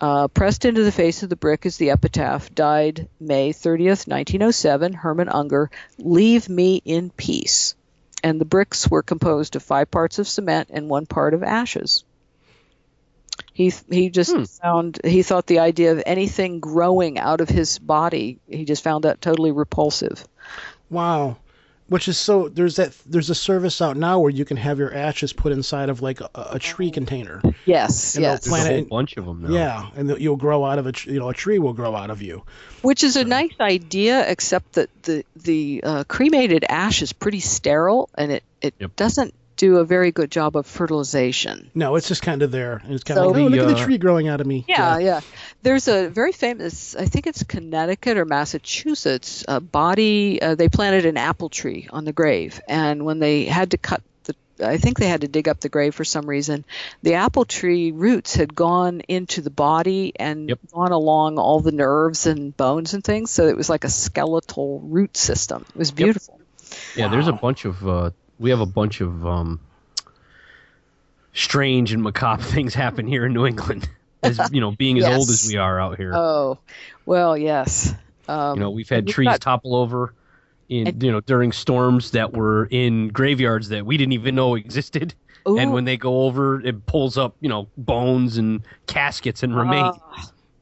[0.00, 4.94] Uh, pressed into the face of the brick is the epitaph died May 30th, 1907,
[4.94, 7.74] Herman Unger, Leave Me in Peace.
[8.22, 12.04] And the bricks were composed of five parts of cement and one part of ashes.
[13.52, 14.44] He, he just Hmm.
[14.44, 19.04] found, he thought the idea of anything growing out of his body, he just found
[19.04, 20.26] that totally repulsive.
[20.88, 21.36] Wow.
[21.90, 24.94] Which is so there's that there's a service out now where you can have your
[24.94, 27.42] ashes put inside of like a, a tree container.
[27.66, 28.46] Yes, And yes.
[28.46, 29.50] plant There's a whole bunch of them now.
[29.50, 32.22] Yeah, and you'll grow out of a you know a tree will grow out of
[32.22, 32.44] you.
[32.82, 38.08] Which is a nice idea, except that the the uh, cremated ash is pretty sterile,
[38.14, 41.70] and it it doesn't do a very good job of fertilization.
[41.74, 43.76] No, it's just kind of there, and it's kind of like, oh, the, look at
[43.76, 44.64] the uh, tree growing out of me.
[44.66, 45.20] Yeah, yeah.
[45.62, 50.40] There's a very famous, I think it's Connecticut or Massachusetts, uh, body.
[50.40, 54.00] Uh, they planted an apple tree on the grave, and when they had to cut
[54.24, 54.34] the,
[54.66, 56.64] I think they had to dig up the grave for some reason.
[57.02, 62.26] The apple tree roots had gone into the body and gone along all the nerves
[62.26, 65.66] and bones and things, so it was like a skeletal root system.
[65.68, 66.40] It was beautiful.
[66.96, 68.10] Yeah, there's a bunch of uh,
[68.40, 69.60] we have a bunch of um,
[71.32, 73.88] strange and macabre things happen here in New England.
[74.22, 76.58] As you know, being as old as we are out here, Oh,
[77.06, 77.94] well, yes.
[78.28, 80.12] Um, you know, we've had we've trees got- topple over
[80.68, 85.14] in you know during storms that were in graveyards that we didn't even know existed.
[85.46, 89.96] And when they go over, it pulls up, you know, bones and caskets and remains.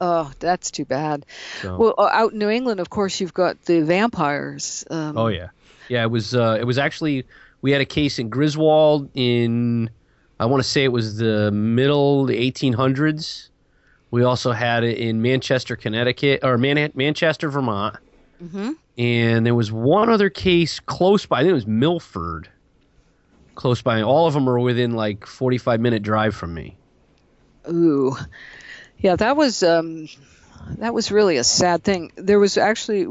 [0.01, 1.27] Oh, that's too bad.
[1.61, 4.85] So- Well, uh, out in New England, of course, you've got the vampires.
[4.89, 5.49] Um, Oh yeah,
[5.89, 6.05] yeah.
[6.05, 7.27] It was uh, it was actually
[7.61, 9.91] we had a case in Griswold in
[10.41, 13.49] I want to say it was the middle 1800s.
[14.11, 17.97] We also had it in Manchester, Connecticut, or Man- Manchester, Vermont,
[18.43, 18.77] mhm.
[18.97, 21.39] and there was one other case close by.
[21.39, 22.49] I think it was Milford,
[23.55, 24.03] close by.
[24.03, 26.77] All of them are within like 45 minute drive from me.
[27.69, 28.17] Ooh,
[28.99, 30.09] yeah, that was um,
[30.79, 32.13] that was really a sad thing.
[32.17, 33.07] There was actually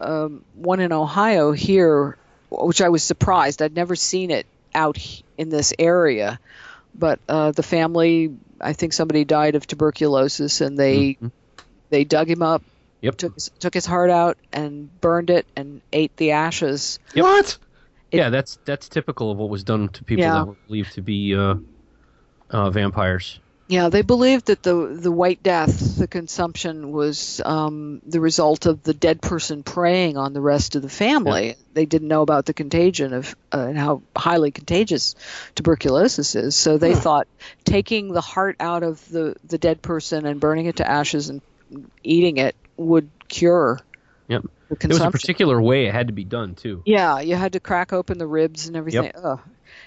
[0.00, 2.16] um, one in Ohio here,
[2.50, 3.62] which I was surprised.
[3.62, 4.98] I'd never seen it out
[5.36, 6.38] in this area,
[6.94, 11.18] but uh, the family, I think somebody died of tuberculosis, and they
[11.90, 12.62] they dug him up,
[13.00, 13.16] Yep.
[13.16, 16.98] took his, took his heart out, and burned it, and ate the ashes.
[17.14, 17.56] What?
[18.10, 20.34] yeah, that's that's typical of what was done to people Yeah.
[20.34, 21.56] that were believed to be uh,
[22.50, 23.40] uh, vampires.
[23.68, 28.82] Yeah, they believed that the the White Death, the consumption, was um, the result of
[28.82, 31.54] the dead person preying on the rest of the family.
[31.74, 35.14] They didn't know about the contagion of uh, and how highly contagious
[35.54, 36.56] tuberculosis is.
[36.56, 37.28] So they thought
[37.64, 41.42] taking the heart out of the the dead person and burning it to ashes and
[42.02, 43.80] eating it would cure.
[44.28, 44.44] Yep.
[44.70, 46.82] The There was a particular way it had to be done too.
[46.86, 49.12] Yeah, you had to crack open the ribs and everything.
[49.14, 49.40] Ugh.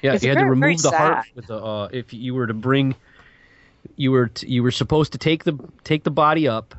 [0.03, 2.45] Yeah, It's you had to very- remove the heart with the uh, if you were
[2.47, 2.95] to bring
[4.01, 6.73] you were t- you were supposed to take the take the body up,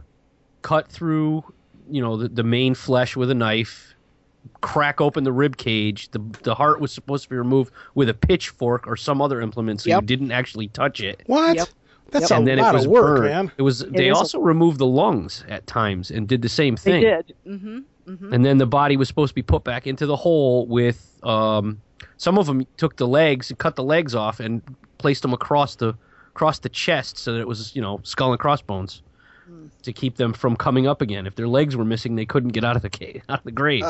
[0.62, 1.44] cut through,
[1.90, 3.94] you know, the, the main flesh with a knife,
[4.60, 6.10] crack open the rib cage.
[6.10, 9.80] The the heart was supposed to be removed with a pitchfork or some other implement
[9.82, 10.00] so Yep.
[10.02, 11.22] you didn't actually touch it.
[11.26, 11.56] What?
[11.56, 11.68] Yep.
[12.10, 13.24] That's and a then lot it was of work, burned.
[13.30, 13.52] man.
[13.56, 16.76] It was they is a- also removed the lungs at times and did the same
[16.76, 17.02] thing.
[17.02, 17.34] They did.
[17.46, 17.78] Mm-hmm.
[18.08, 18.34] Mm-hmm.
[18.34, 21.80] And then the body was supposed to be put back into the hole with um,
[22.16, 24.60] some of them took the legs and cut the legs off and
[24.98, 25.94] placed them across the
[26.34, 29.02] across the chest so that it was you know skull and crossbones
[29.82, 31.26] to keep them from coming up again.
[31.26, 33.52] If their legs were missing, they couldn't get out of the cave, out of the
[33.52, 33.84] grave.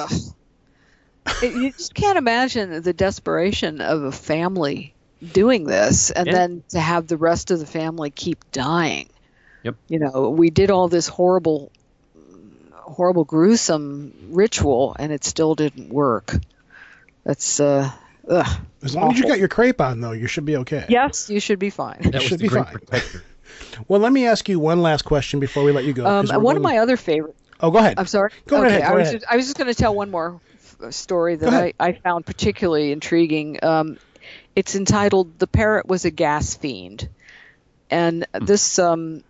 [1.43, 4.95] It- you just can't imagine the desperation of a family
[5.33, 6.33] doing this and Yeah.
[6.33, 9.09] then to have the rest of the family keep dying.
[9.63, 9.77] Yep.
[9.89, 11.71] You know, we did all this horrible
[12.73, 16.35] horrible gruesome ritual and it still didn't work.
[17.25, 17.91] That's uh
[18.29, 18.61] ugh.
[18.83, 20.85] As long as you got your crepe on, though, you should be okay.
[20.89, 21.99] Yes, you should be fine.
[22.03, 22.77] That was should be fine.
[23.89, 26.07] Well, let me ask you one last question before we let you go.
[26.07, 27.95] Um, 'cause we're one of going- my other favorite Oh, go ahead.
[27.99, 28.31] I'm sorry.
[28.47, 29.21] Go okay, ahead, I was ahead.
[29.21, 30.41] just, I was just going to tell one more
[30.83, 31.73] f- story that I.
[31.79, 33.59] I found particularly intriguing.
[33.63, 33.99] Um,
[34.57, 37.09] It's entitled "The Parrot Was a Gas Fiend,"
[37.91, 39.23] and this um,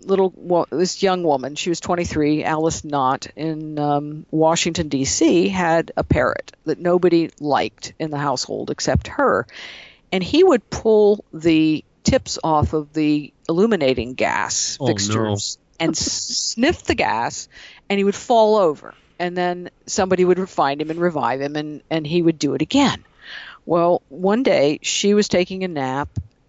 [0.00, 5.92] little wo- this young woman, she was 23, Alice Knott in um, Washington D.C., had
[5.96, 9.46] a parrot that nobody liked in the household except her,
[10.12, 16.84] and he would pull the tips off of the illuminating gas Oh, fixtures and sniff
[16.84, 17.48] the gas,
[17.88, 21.82] and he would fall over, and then somebody would find him and revive him, and
[21.90, 23.04] and he would do it again.
[23.64, 26.08] Well, one day she was taking a nap.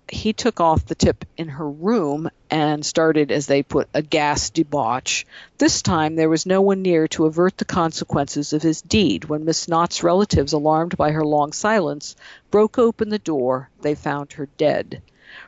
[0.09, 4.49] He took off the tip in her room and started, as they put, a gas
[4.49, 5.25] debauch.
[5.57, 9.25] This time there was no one near to avert the consequences of his deed.
[9.25, 12.15] When Miss Knott's relatives, alarmed by her long silence,
[12.51, 15.01] broke open the door, they found her dead.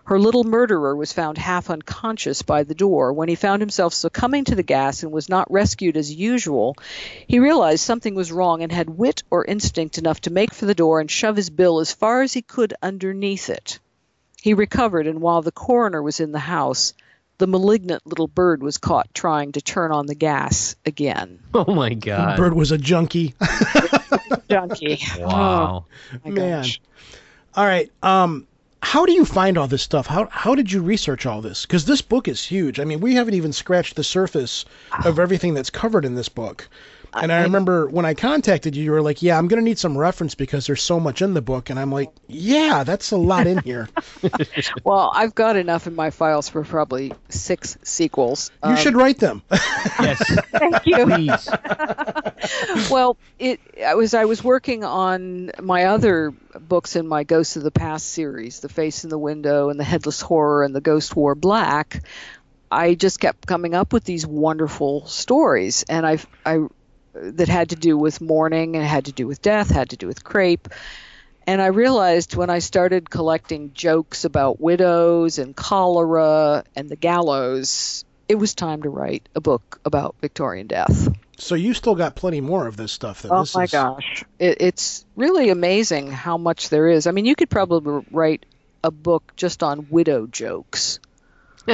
[0.03, 3.13] Her little murderer was found half unconscious by the door.
[3.13, 6.75] When he found himself succumbing to the gas and was not rescued as usual,
[7.27, 10.75] he realized something was wrong and had wit or instinct enough to make for the
[10.75, 13.79] door and shove his bill as far as he could underneath it.
[14.41, 16.93] He recovered, and while the coroner was in the house,
[17.39, 21.39] the malignant little bird was caught trying to turn on the gas again.
[21.53, 22.37] Oh my god.
[22.37, 23.33] The bird was a junkie.
[24.49, 24.99] Junkie.
[25.19, 25.85] Wow.
[26.25, 26.61] my Man.
[26.61, 26.81] gosh.
[27.55, 27.91] All right.
[28.01, 28.47] Um,
[28.81, 30.07] how do you find all this stuff?
[30.07, 31.65] How how did you research all this?
[31.65, 32.79] Because this book is huge.
[32.79, 34.65] I mean, we haven't even scratched the surface
[35.05, 36.67] of everything that's covered in this book.
[37.13, 39.97] And I remember when I contacted you, you were like, "Yeah, I'm gonna need some
[39.97, 43.47] reference because there's so much in the book." And I'm like, "Yeah, that's a lot
[43.47, 43.89] in here.
[44.83, 48.51] Well, I've got enough in my files for probably six sequels.
[48.63, 49.41] You Um, should write them."
[49.99, 50.39] Yes.
[50.51, 51.05] Thank you.
[51.05, 51.49] Please.
[52.91, 57.63] well, it I was I was working on my other books in my Ghosts of
[57.63, 61.15] the Past series, The Face in the Window and The Headless Horror and The Ghost
[61.15, 62.03] Wore Black.
[62.71, 66.59] I just kept coming up with these wonderful stories, and I I
[67.21, 70.07] that had to do with mourning and had to do with death, had to do
[70.07, 70.67] with crepe.
[71.47, 78.05] And I realized when I started collecting jokes about widows and cholera and the gallows,
[78.27, 81.09] it was time to write a book about Victorian death.
[81.37, 83.23] so you still got plenty more of this stuff.
[83.23, 87.07] Then Oh this my is, gosh, it, it's really amazing how much there is.
[87.07, 88.45] I mean, you could probably write
[88.83, 90.99] a book just on widow jokes.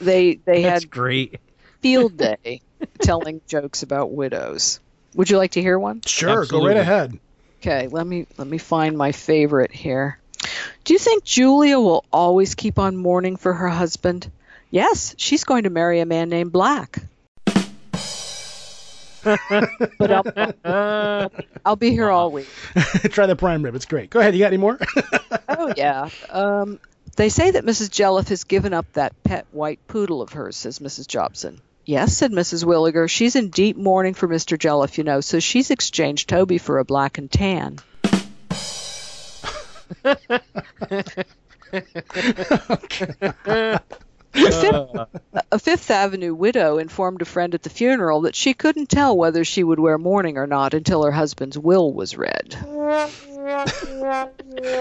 [0.00, 1.40] they they That's had great.
[1.80, 2.62] field day
[3.00, 4.80] telling jokes about widows.
[5.14, 6.02] Would you like to hear one?
[6.06, 7.18] Sure, go right ahead.
[7.60, 10.18] Okay, let me let me find my favorite here.
[10.84, 14.30] Do you think Julia will always keep on mourning for her husband?
[14.70, 17.02] Yes, she's going to marry a man named Black.
[19.24, 20.10] but
[20.64, 21.30] I'll,
[21.64, 22.48] I'll be here all week.
[23.10, 23.74] Try the prime rib.
[23.74, 24.10] It's great.
[24.10, 24.34] Go ahead.
[24.34, 24.78] You got any more?
[25.48, 26.08] Oh yeah.
[26.30, 26.78] Um,
[27.16, 27.90] they say that Mrs.
[27.90, 31.08] Jelliff has given up that pet white poodle of hers, says Mrs.
[31.08, 31.60] Jobson.
[31.88, 32.64] Yes, said Mrs.
[32.64, 33.08] Williger.
[33.08, 34.58] She's in deep mourning for Mr.
[34.58, 37.78] Jelliff, you know, so she's exchanged Toby for a black and tan.
[44.34, 45.08] A Fifth,
[45.50, 49.42] a Fifth Avenue widow informed a friend at the funeral that she couldn't tell whether
[49.42, 52.54] she would wear mourning or not until her husband's will was read.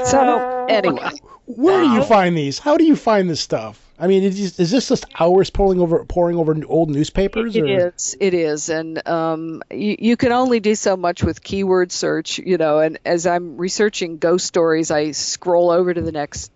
[0.06, 1.10] So, anyway,
[1.46, 2.60] Where do you find these?
[2.60, 3.87] How do you find this stuff?
[4.00, 7.56] I mean, is, is this just hours pouring over pouring over old newspapers?
[7.56, 7.94] It or?
[7.96, 8.16] is.
[8.20, 12.58] It is, and um, you, you can only do so much with keyword search, you
[12.58, 12.80] know.
[12.80, 16.52] And as I'm researching ghost stories, I scroll over to the next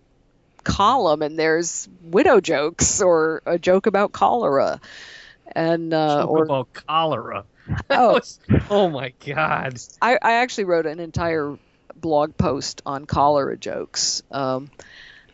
[0.64, 4.80] column, and there's widow jokes or a joke about cholera,
[5.52, 7.46] and uh, Joke or about cholera.
[7.90, 8.20] oh,
[8.70, 9.80] Oh my god.
[10.02, 11.58] I, I actually wrote an entire
[11.96, 14.24] blog post on cholera jokes.
[14.32, 14.70] Um,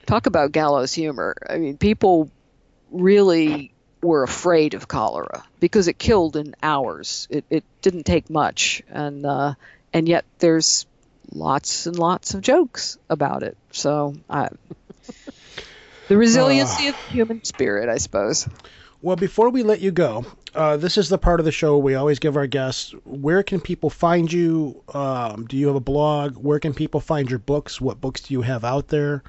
[0.07, 1.35] talk about gallows humor.
[1.47, 2.31] I mean, people
[2.89, 7.27] really were afraid of cholera because it killed in hours.
[7.29, 9.53] It, it didn't take much, and uh,
[9.93, 10.87] and yet there's
[11.31, 13.57] lots and lots of jokes about it.
[13.71, 14.49] So I,
[16.07, 18.47] the resiliency of the human spirit, I suppose.
[19.01, 21.93] Well, before we let you go, uh, this is the part of the show we
[21.93, 22.95] always give our guests.
[23.05, 24.81] Where can people find you?
[24.91, 26.35] Um, do you have a blog?
[26.37, 27.79] Where can people find your books?
[27.79, 29.23] What books do you have out there?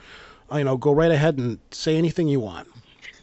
[0.53, 2.69] You know, go right ahead and say anything you want.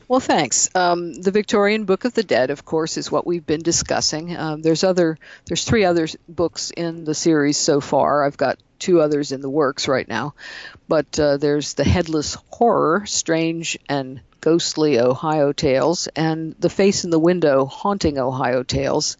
[0.07, 0.69] Well, thanks.
[0.75, 4.37] Um, the Victorian Book of the Dead, of course, is what we've been discussing.
[4.37, 8.23] Um, there's other, there's three other books in the series so far.
[8.23, 10.35] I've got two others in the works right now,
[10.87, 17.09] but uh, there's the Headless Horror, Strange and Ghostly Ohio Tales, and The Face in
[17.09, 19.17] the Window, Haunting Ohio Tales,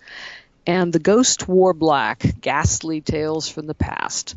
[0.68, 4.36] and The Ghost Wore Black, Ghastly Tales from the Past.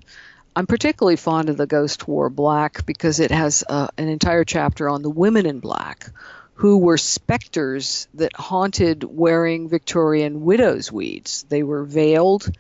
[0.57, 4.89] I'm particularly fond of the Ghost Wore Black because it has uh, an entire chapter
[4.89, 6.11] on the women in black
[6.55, 11.45] who were specters that haunted wearing Victorian widow's weeds.
[11.49, 12.51] They were veiled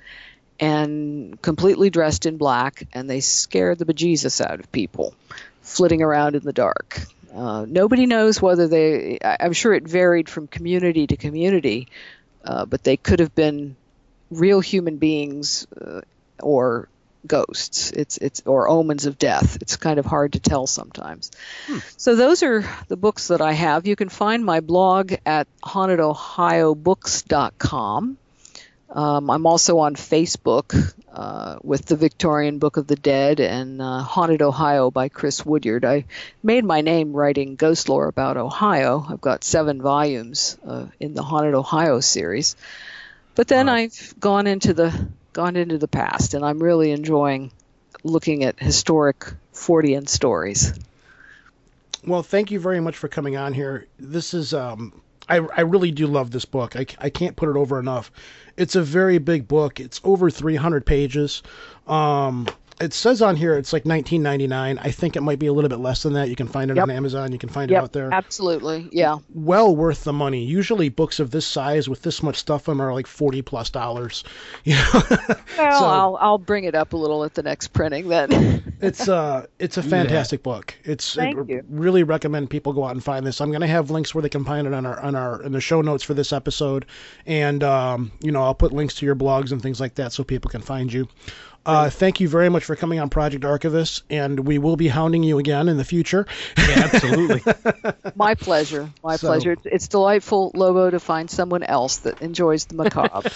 [0.60, 5.14] and completely dressed in black, and they scared the bejesus out of people,
[5.62, 7.00] flitting around in the dark.
[7.34, 9.18] Uh, nobody knows whether they.
[9.22, 11.88] I'm sure it varied from community to community,
[12.44, 13.76] uh, but they could have been
[14.30, 16.02] real human beings uh,
[16.40, 16.88] or
[17.26, 17.90] ghosts.
[17.92, 19.58] It's it's or omens of death.
[19.60, 21.30] It's kind of hard to tell sometimes.
[21.96, 23.86] So those are the books that I have.
[23.86, 28.18] You can find my blog at hauntedohiobooks.com.
[28.90, 34.00] Um, I'm also on Facebook uh, with the Victorian Book of the Dead and uh,
[34.00, 35.84] Haunted Ohio by Chris Woodyard.
[35.84, 36.06] I
[36.42, 39.04] made my name writing ghost lore about Ohio.
[39.06, 42.56] I've got seven volumes uh, in the Haunted Ohio series.
[43.34, 45.08] But then I've gone into the
[45.38, 47.52] gone into the past, and I'm really enjoying
[48.02, 50.76] looking at historic Fortean stories.
[52.04, 53.86] Well, thank you very much for coming on here.
[54.00, 56.74] This is, um, I, I really do love this book.
[56.74, 58.10] I, I can't put it over enough.
[58.56, 59.78] It's a very big book.
[59.78, 61.44] It's over 300 pages.
[61.86, 62.48] Um,
[62.80, 64.78] it says on here it's like 19.99.
[64.80, 66.28] I think it might be a little bit less than that.
[66.28, 66.82] You can find it Yep.
[66.84, 67.32] on Amazon.
[67.32, 68.12] You can find it out there.
[68.12, 69.18] absolutely, yeah.
[69.34, 70.44] Well worth the money.
[70.44, 73.70] Usually books of this size with this much stuff in them are like 40 plus
[73.70, 74.24] dollars.
[74.64, 75.02] You know?
[75.56, 78.76] Well, So- I'll I'll bring it up a little at the next printing then.
[78.80, 79.96] it's uh it's a Do that.
[79.96, 80.74] fantastic book.
[80.84, 81.64] It's Thank I you.
[81.68, 83.40] really recommend people go out and find this.
[83.40, 85.60] I'm gonna have links where they can find it on our on our in the
[85.60, 86.86] show notes for this episode,
[87.26, 90.22] and um, you know I'll put links to your blogs and things like that so
[90.24, 91.08] people can find you.
[91.68, 95.22] Uh, thank you very much for coming on Project Archivist, and we will be hounding
[95.22, 96.26] you again in the future.
[96.56, 97.42] Yeah, absolutely.
[98.16, 98.90] My pleasure.
[99.04, 99.52] My So- pleasure.
[99.52, 103.30] It's, it's delightful, Lobo, to find someone else that enjoys the macabre.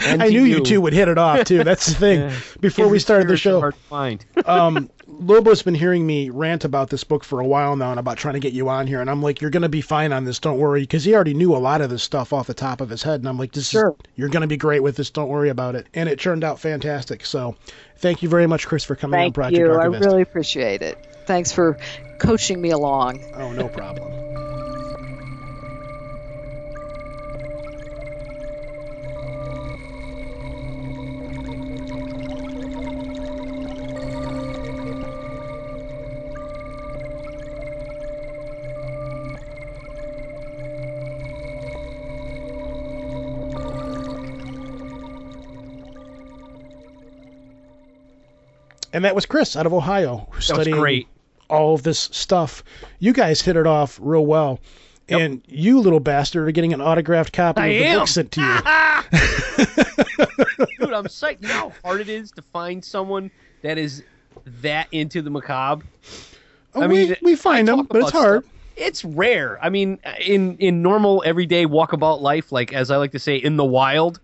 [0.22, 1.64] I knew you two would hit it off too.
[1.64, 2.32] That's the thing.
[2.60, 4.24] Before we started the show, hard to find.
[4.46, 4.88] um,
[5.18, 8.34] Lobo's been hearing me rant about this book for a while now and about trying
[8.34, 9.00] to get you on here.
[9.00, 10.38] And I'm like, you're going to be fine on this.
[10.38, 10.82] Don't worry.
[10.82, 13.20] Because he already knew a lot of this stuff off the top of his head.
[13.20, 13.96] And I'm like, this Sure.
[13.98, 15.10] is, you're going to be great with this.
[15.10, 15.86] Don't worry about it.
[15.94, 17.24] And it turned out fantastic.
[17.24, 17.56] So
[17.98, 19.72] thank you very much, Chris, for coming on Thank Project you.
[19.72, 20.98] I really appreciate it.
[21.26, 21.78] Thanks for
[22.18, 23.24] coaching me along.
[23.34, 24.45] Oh, no problem.
[48.92, 51.08] And that was Chris out of Ohio, studying great.
[51.50, 52.62] all of this stuff.
[52.98, 54.60] You guys hit it off real well.
[55.08, 57.98] And you little bastard are getting an autographed copy I of the am.
[58.00, 58.46] book sent to you.
[60.78, 61.42] Dude, I'm psyched.
[61.42, 63.30] You know how hard it is to find someone
[63.62, 64.02] that is
[64.62, 65.84] that into the macabre?
[66.74, 68.42] Oh, we- we find them, but it's hard.
[68.44, 69.58] stuff- It's rare.
[69.64, 73.56] I mean, in in normal everyday walkabout life, like as I like to say, in
[73.56, 74.20] the wild,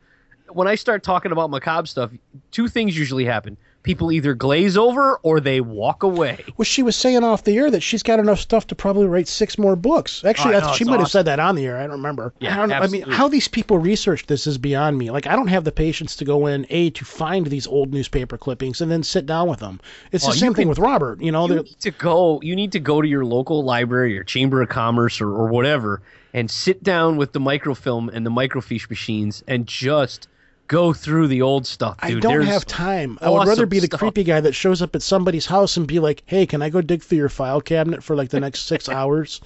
[0.50, 2.10] when I start talking about macabre stuff,
[2.50, 3.56] two things usually happen.
[3.82, 6.44] People either glaze over or they walk away.
[6.56, 9.26] Well, she was saying off the air that she's got enough stuff to probably write
[9.26, 10.24] six more books.
[10.24, 11.78] Actually, Oh, know, she might have said that on the air.
[11.78, 12.32] I don't remember.
[12.38, 12.76] Yeah, I, don't, know.
[12.76, 15.10] I mean, how these people research this is beyond me.
[15.10, 18.38] Like, I don't have the patience to go in a to find these old newspaper
[18.38, 19.80] clippings and then sit down with them.
[20.12, 21.20] It's Oh, the same thing can- with Robert.
[21.20, 24.22] You know, you need to go you need to go to your local library or
[24.22, 26.02] chamber of commerce or, or whatever
[26.32, 30.28] and sit down with the microfilm and the microfiche machines and just
[30.68, 33.18] go through the old stuff I don't There's have time.
[33.20, 34.00] I would rather be the stuff.
[34.00, 36.80] creepy guy that shows up at somebody's house and be like, "Hey, can I go
[36.80, 39.40] dig through your file cabinet for like the next six hours?"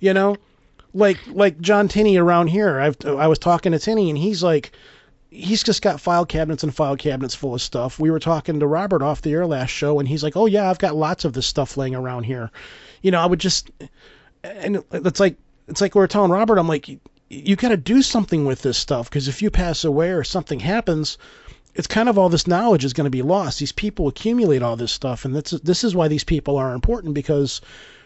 [0.00, 0.36] You know,
[0.94, 2.80] like like John Tinney around here.
[2.80, 4.72] I've I was talking to Tinney and he's like,
[5.30, 7.98] he's just got file cabinets and file cabinets full of stuff.
[7.98, 10.70] We were talking to Robert off the air last show and he's like, "Oh yeah,
[10.70, 12.50] I've got lots of this stuff laying around here."
[13.02, 13.70] You know, I would just
[14.44, 15.36] and it's like
[15.68, 16.88] it's like we are telling Robert, I'm like,
[17.32, 20.60] you got to do something with this stuff because if you pass away or something
[20.60, 21.16] happens,
[21.74, 23.58] it's kind of all this knowledge is going to be lost.
[23.58, 27.14] These people accumulate all this stuff, and this this is why these people are important
[27.14, 27.62] because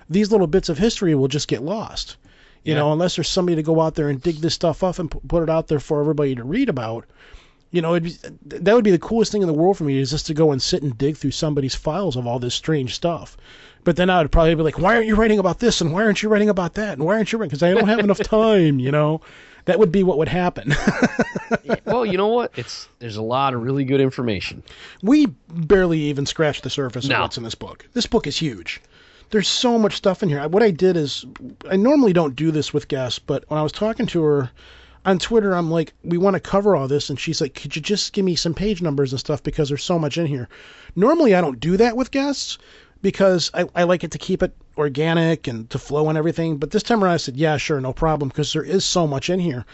[0.08, 2.16] these little bits of history will just get lost.
[2.62, 2.80] You Yeah.
[2.80, 5.42] know, unless there's somebody to go out there and dig this stuff up and put
[5.42, 7.04] it out there for everybody to read about.
[7.72, 8.16] You know, it'd be,
[8.60, 10.52] that would be the coolest thing in the world for me is just to go
[10.52, 13.36] and sit and dig through somebody's files of all this strange stuff.
[13.86, 16.02] But then I would probably be like, why aren't you writing about this and why
[16.02, 17.50] aren't you writing about that and why aren't you writing?
[17.50, 18.80] Because I don't have enough time.
[18.80, 19.20] You know,
[19.66, 20.74] that would be what would happen.
[21.84, 22.50] well, you know what?
[22.56, 24.64] It's there's a lot of really good information.
[25.02, 27.14] we barely even scratched the surface No.
[27.14, 27.86] of what's in this book.
[27.92, 28.82] This book is huge.
[29.30, 30.46] There's so much stuff in here.
[30.48, 31.24] What I did is,
[31.70, 34.50] I normally don't do this with guests, but when I was talking to her
[35.04, 37.82] on Twitter, I'm like, we want to cover all this, and she's like, could you
[37.82, 40.48] just give me some page numbers and stuff because there's so much in here.
[40.96, 42.58] Normally, I don't do that with guests
[43.06, 46.56] because I, I like it to keep it organic and to flow and everything.
[46.56, 49.30] But this time around, I said, yeah, sure, no problem, because there is so much
[49.30, 49.64] in here.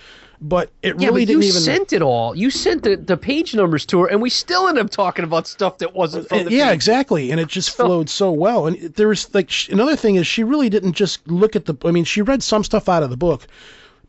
[0.42, 1.62] But it Yeah, really but you didn't even.
[1.62, 2.34] sent it all.
[2.36, 5.46] You sent the, the page numbers to her, and we still end up talking about
[5.46, 6.74] stuff that wasn't from uh, the yeah, page.
[6.74, 8.66] exactly, and it just flowed so well.
[8.66, 11.74] And there was like sh- another thing is she really didn't just look at the.
[11.84, 13.46] I mean, she read some stuff out of the book,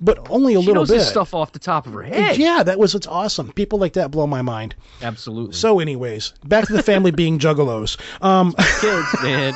[0.03, 0.93] but only a She little bit.
[0.93, 2.37] this stuff off the top of her head.
[2.37, 3.51] Yeah, that was it's awesome.
[3.53, 4.75] People like that blow my mind.
[5.01, 5.53] Absolutely.
[5.55, 7.97] So, anyways, back to the family being juggalos.
[8.21, 9.53] Um, Kids, man.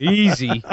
[0.00, 0.62] Easy.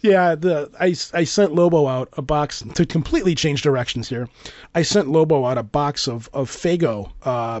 [0.00, 0.86] yeah, the I,
[1.18, 4.28] I sent Lobo out a box to completely change directions here.
[4.74, 7.60] I sent Lobo out a box of of Faygo, uh,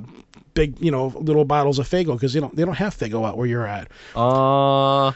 [0.54, 3.36] big you know little bottles of Faygo because they don't they don't have Faygo out
[3.36, 3.88] where you're at.
[4.14, 5.12] Uh,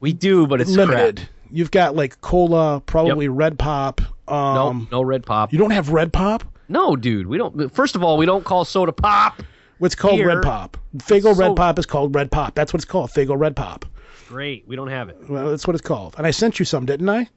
[0.00, 1.16] we do, but it's limited.
[1.16, 1.28] crap.
[1.50, 4.00] You've got like cola, probably Red Pop.
[4.28, 5.52] Um, no, no red pop.
[5.52, 6.44] You don't have Red Pop?
[6.68, 7.26] No, dude.
[7.26, 7.74] We don't.
[7.74, 9.42] First of all, we don't call soda pop.
[9.78, 10.26] What's called Here.
[10.28, 10.76] Red Pop?
[10.98, 12.54] Faygo So- Red Pop is called Red Pop.
[12.54, 13.10] That's what it's called.
[13.10, 13.86] Faygo Red Pop.
[14.28, 14.64] Great.
[14.68, 15.16] We don't have it.
[15.28, 16.14] Well, that's what it's called.
[16.18, 17.28] And I sent you some, didn't I?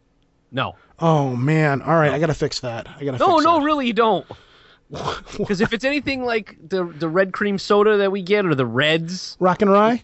[0.52, 0.76] No.
[1.00, 1.82] Oh man.
[1.82, 2.88] All right, I gotta fix that.
[3.00, 3.18] I gotta.
[3.18, 4.26] No, fix no, really, you don't.
[5.38, 8.66] Because if it's anything like the the red cream soda that we get, or the
[8.66, 10.04] Reds, Rock and Rye.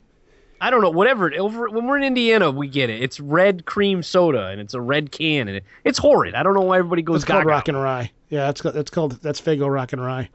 [0.60, 1.32] I don't know, whatever.
[1.34, 3.02] Over when we're in Indiana, we get it.
[3.02, 6.34] It's red cream soda, and it's a red can, and it, it's horrid.
[6.36, 7.46] I don't know why everybody goes It's called.
[7.46, 8.12] Rock and Rye.
[8.30, 10.30] Yeah, that's that's called that's Faygo Rock and Rye.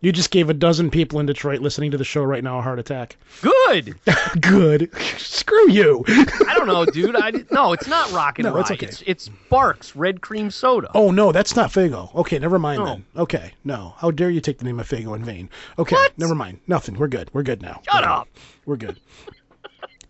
[0.00, 2.62] You just gave a dozen people in Detroit listening to the show right now a
[2.62, 3.16] heart attack.
[3.40, 3.94] Good.
[4.40, 4.90] Good.
[5.16, 6.02] Screw you.
[6.08, 7.14] I don't know, dude.
[7.14, 8.60] I no, it's not rock and No, rye.
[8.62, 8.86] it's okay.
[8.86, 10.90] It's it's Barq's red cream soda.
[10.96, 12.12] Oh no, that's not Faygo.
[12.16, 12.86] Okay, never mind No.
[12.86, 13.04] then.
[13.16, 13.94] Okay, no.
[13.98, 15.48] How dare you take the name of Faygo in vain?
[15.78, 16.58] Okay, never mind.
[16.66, 16.98] Nothing.
[16.98, 17.30] We're good.
[17.32, 17.80] We're good now.
[17.88, 18.26] Shut up.
[18.66, 18.98] We're good.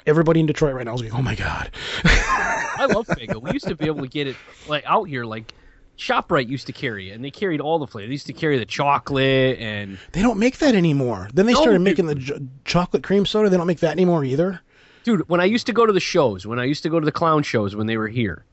[0.07, 1.71] Everybody in Detroit right now is like, "Oh my god."
[2.05, 3.41] I love Faygo.
[3.41, 4.37] We used to be able to get it
[4.69, 5.53] like out here, like
[5.99, 8.09] Shoprite used to carry it, and they carried all the flavors.
[8.09, 11.29] They used to carry the chocolate and They don't make that anymore.
[11.35, 11.85] Then they No, started dude.
[11.85, 13.49] making the j- chocolate cream soda.
[13.51, 14.61] They don't make that anymore either.
[15.05, 15.29] dude.
[15.29, 17.13] When I used to go to the shows, when I used to go to the
[17.13, 18.45] clown shows when they were here,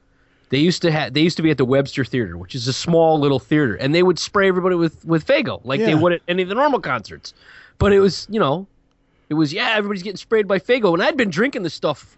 [0.50, 2.74] they used to have they used to be at the Webster Theater, which is a
[2.74, 6.22] small little theater, and they would spray everybody with with Faygo like they would at
[6.28, 7.34] any of the normal concerts.
[7.80, 8.68] But it was you know,
[9.30, 12.18] it was yeah, everybody's getting sprayed by Faygo, and I'd been drinking this stuff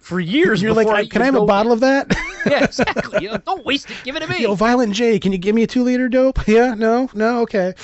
[0.00, 0.60] for years.
[0.62, 2.14] You're like, before "I- "Can I have a go- bottle of that?"
[2.46, 3.24] Yeah, exactly.
[3.24, 3.96] You know, don't waste it.
[4.04, 4.42] Give it to me.
[4.42, 6.38] Yo, Violent J, can you give me a two liter dope?
[6.48, 7.74] Yeah, no, no, okay.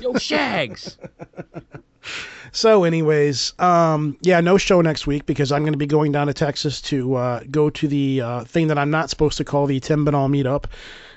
[0.00, 0.96] Yo, Shags.
[2.54, 6.26] So, anyways, um, yeah, no show next week because I'm going to be going down
[6.26, 9.66] to Texas to uh, go to the uh, thing that I'm not supposed to call
[9.66, 10.64] the Tim Binnall meetup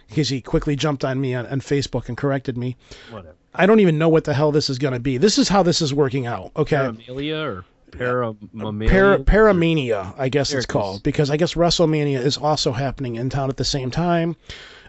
[0.08, 2.78] because he quickly jumped on me on, on Facebook and corrected me.
[3.12, 3.35] Whatever.
[3.58, 5.18] I don't even know what the hell this is going to be.
[5.18, 6.52] This is how this is working out.
[6.56, 6.76] Okay.
[6.76, 7.66] Paramelia or?
[7.92, 13.30] Para, Paramania, I guess There it's called, because I guess WrestleMania is also happening in
[13.30, 14.36] town at the same time.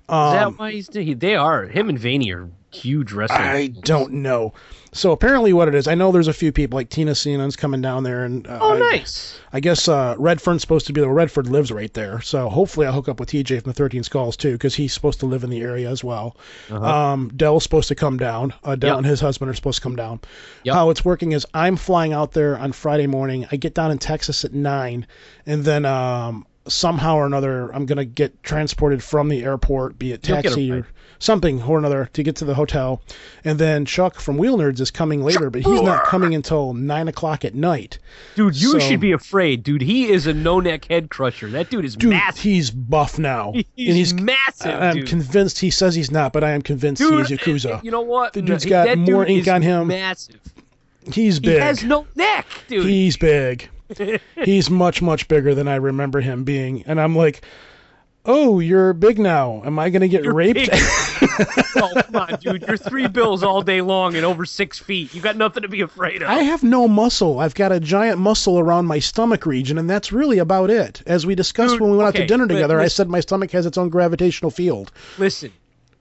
[0.09, 3.41] Is that Um, why he's he, they are him and Vaney are huge wrestlers.
[3.41, 4.53] I don't know.
[4.93, 7.83] So apparently, what it is, I know there's a few people like Tina Sinan's coming
[7.83, 9.39] down there, and uh, Oh, I- nice.
[9.53, 11.11] I guess uh, Redfern's supposed to be there.
[11.11, 14.37] Redfern lives right there, so hopefully I'll hook up with TJ from the 13 Skulls
[14.37, 16.37] too, because he's supposed to live in the area as well.
[16.71, 16.85] Uh-huh.
[16.85, 18.55] Um, Dell's supposed to come down.
[18.65, 18.97] Uh, Dell Yep.
[18.99, 20.21] and his husband are supposed to come down.
[20.65, 20.75] Yep.
[20.75, 23.47] How it's working is I'm flying out there on Friday morning.
[23.53, 25.07] I get down in Texas at nine,
[25.47, 30.15] and then um, somehow or another I'm gonna get transported from the airport, be it
[30.15, 30.87] a taxi or
[31.19, 33.01] something or another, to get to the hotel.
[33.45, 37.09] And then Chuck from Wheel Nerds is coming later, but he's not coming until nine
[37.09, 37.99] o'clock at night.
[38.35, 39.81] Dude, you So- should be afraid, dude.
[39.83, 41.49] He is a no neck head crusher.
[41.49, 42.43] That dude is Dude, massive.
[42.43, 43.53] he's buff now.
[43.55, 45.07] He's, and he's massive, I'm dude.
[45.09, 47.83] convinced he says he's not, but I am convinced dude, he is Yakuza.
[47.83, 48.33] You know what?
[48.35, 49.89] The dude's got that more dude ink is on him.
[49.89, 50.41] Massive.
[51.13, 51.53] He's big.
[51.55, 52.85] He has no neck, dude.
[52.85, 53.69] He's big.
[54.45, 56.83] he's much, much bigger than I remember him being.
[56.87, 57.45] And I'm like,
[58.27, 59.63] oh, you're big now.
[59.65, 60.69] Am I going to get You're raped?
[60.73, 62.63] oh, come on, dude.
[62.67, 65.15] You're three bills all day long and over six feet.
[65.15, 66.29] You got nothing to be afraid of.
[66.29, 67.39] I have no muscle.
[67.39, 71.03] I've got a giant muscle around my stomach region, and that's really about it.
[71.07, 73.51] As we discussed Dude, when we went out to dinner together, I said my stomach
[73.53, 74.93] has its own gravitational field.
[75.19, 75.53] Listen,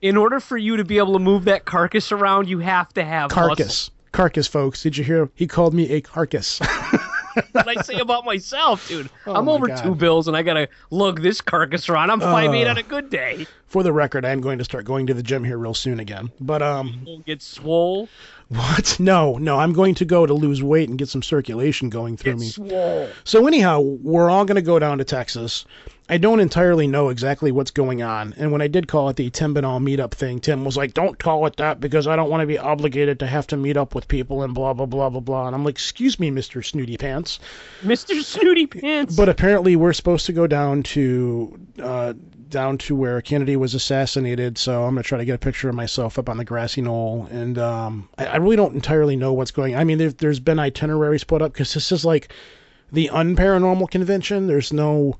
[0.02, 3.04] in order for you to be able to move that carcass around, you have to
[3.04, 3.90] have Carcass.
[4.12, 4.82] Carcass, folks.
[4.82, 5.30] Did you hear?
[5.34, 6.60] He called me a carcass.
[7.52, 9.08] What I say about myself, dude.
[9.26, 9.82] Oh I'm my over God.
[9.82, 12.10] two bills and I gotta lug this carcass around.
[12.10, 12.70] I'm five eight Uh.
[12.70, 13.46] on a good day.
[13.68, 15.98] For the record, I am going to start going to the gym here real soon
[16.00, 16.30] again.
[16.40, 18.08] But um, get swole.
[18.48, 18.96] what?
[19.00, 19.58] No, no.
[19.58, 22.46] I'm going to go to lose weight and get some circulation going through Get me.
[22.48, 23.08] swole.
[23.24, 25.64] So anyhow, we're all going to go down to Texas.
[26.08, 28.32] I don't entirely know exactly what's going on.
[28.36, 31.18] And when I did call it the Tim Binnall meetup thing, Tim was like, "Don't
[31.18, 33.94] call it that because I don't want to be obligated to have to meet up
[33.94, 36.96] with people and blah blah blah blah blah." And I'm like, "Excuse me, Mister Snooty
[36.96, 37.40] Pants."
[37.82, 38.22] Mr.
[38.22, 39.16] Snooty Pants.
[39.16, 42.12] But apparently, we're supposed to go down to uh,
[42.50, 44.58] down to where Kennedy was assassinated.
[44.58, 47.26] So I'm gonna try to get a picture of myself up on the grassy knoll.
[47.32, 49.74] And um, I, I really don't entirely know what's going.
[49.74, 52.32] I mean, there, there's been itineraries put up because this is like
[52.92, 54.46] the unparanormal convention.
[54.46, 55.18] There's no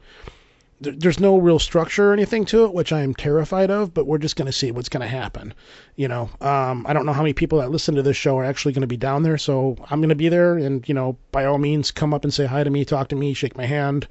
[0.80, 3.94] there- there's no real structure or anything to it, which I am terrified of.
[3.94, 5.54] But we're just going to see what's going to happen.
[5.96, 8.44] You know, um, I don't know how many people that listen to this show are
[8.44, 11.16] actually going to be down there, so I'm going to be there, and you know,
[11.32, 13.66] by all means, come up and say hi to me, talk to me, shake my
[13.66, 14.06] hand,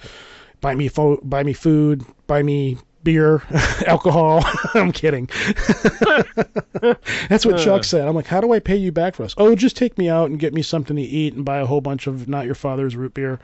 [0.62, 3.42] buy me fo- buy me food, buy me beer,
[3.88, 4.44] alcohol.
[4.74, 5.28] I'm kidding.
[7.30, 7.84] That's what Chuck uh.
[7.84, 8.06] said.
[8.08, 9.34] I'm like, how do I pay you back for this?
[9.38, 11.80] Oh, just take me out and get me something to eat and buy a whole
[11.80, 13.40] bunch of not your father's root beer.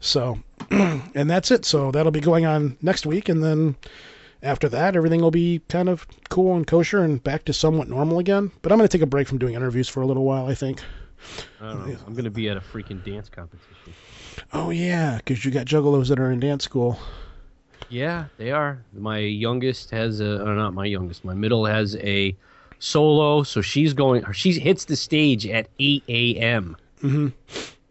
[0.00, 0.38] So,
[0.70, 1.64] and that's it.
[1.64, 3.76] So that'll be going on next week, and then
[4.42, 8.18] after that, everything will be kind of cool and kosher and back to somewhat normal
[8.18, 8.50] again.
[8.60, 10.46] But I'm going to take a break from doing interviews for a little while.
[10.46, 10.82] I think.
[11.60, 11.96] I don't know.
[12.06, 13.94] I'm gonna be at a freaking dance competition.
[14.52, 16.98] Oh yeah, because you got juggalos that are in dance school.
[17.90, 18.82] Yeah, they are.
[18.94, 21.24] My youngest has a, or not my youngest.
[21.24, 22.34] My middle has a
[22.78, 24.24] solo, so she's going.
[24.32, 26.76] She hits the stage at 8 a.m.
[27.00, 27.28] hmm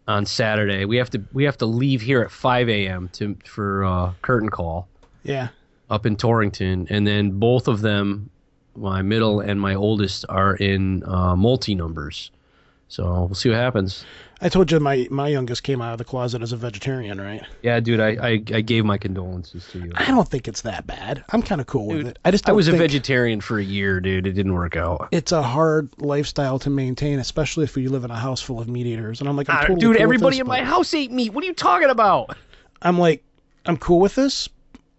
[0.08, 0.86] on Saturday.
[0.86, 3.08] We have to we have to leave here at 5 a.m.
[3.12, 4.88] to for uh, curtain call
[5.22, 5.48] Yeah.
[5.90, 8.28] up in Torrington, and then both of them,
[8.74, 12.30] my middle and my oldest, are in uh, multi numbers.
[12.90, 14.04] So we'll see what happens.
[14.42, 17.42] I told you my my youngest came out of the closet as a vegetarian, right?
[17.62, 19.92] Yeah, dude, I, I, I gave my condolences to you.
[19.94, 21.22] I don't think it's that bad.
[21.30, 22.18] I'm kind of cool with it.
[22.24, 24.26] I just I don't was a vegetarian for a year, dude.
[24.26, 25.08] It didn't work out.
[25.12, 28.68] It's a hard lifestyle to maintain, especially if you live in a house full of
[28.68, 29.20] meat eaters.
[29.20, 30.92] And I'm like, I'm Ah, totally dude, cool with everybody this, in but- my house
[30.92, 31.32] ate meat.
[31.32, 32.36] What are you talking about?
[32.82, 33.22] I'm like,
[33.66, 34.48] I'm cool with this.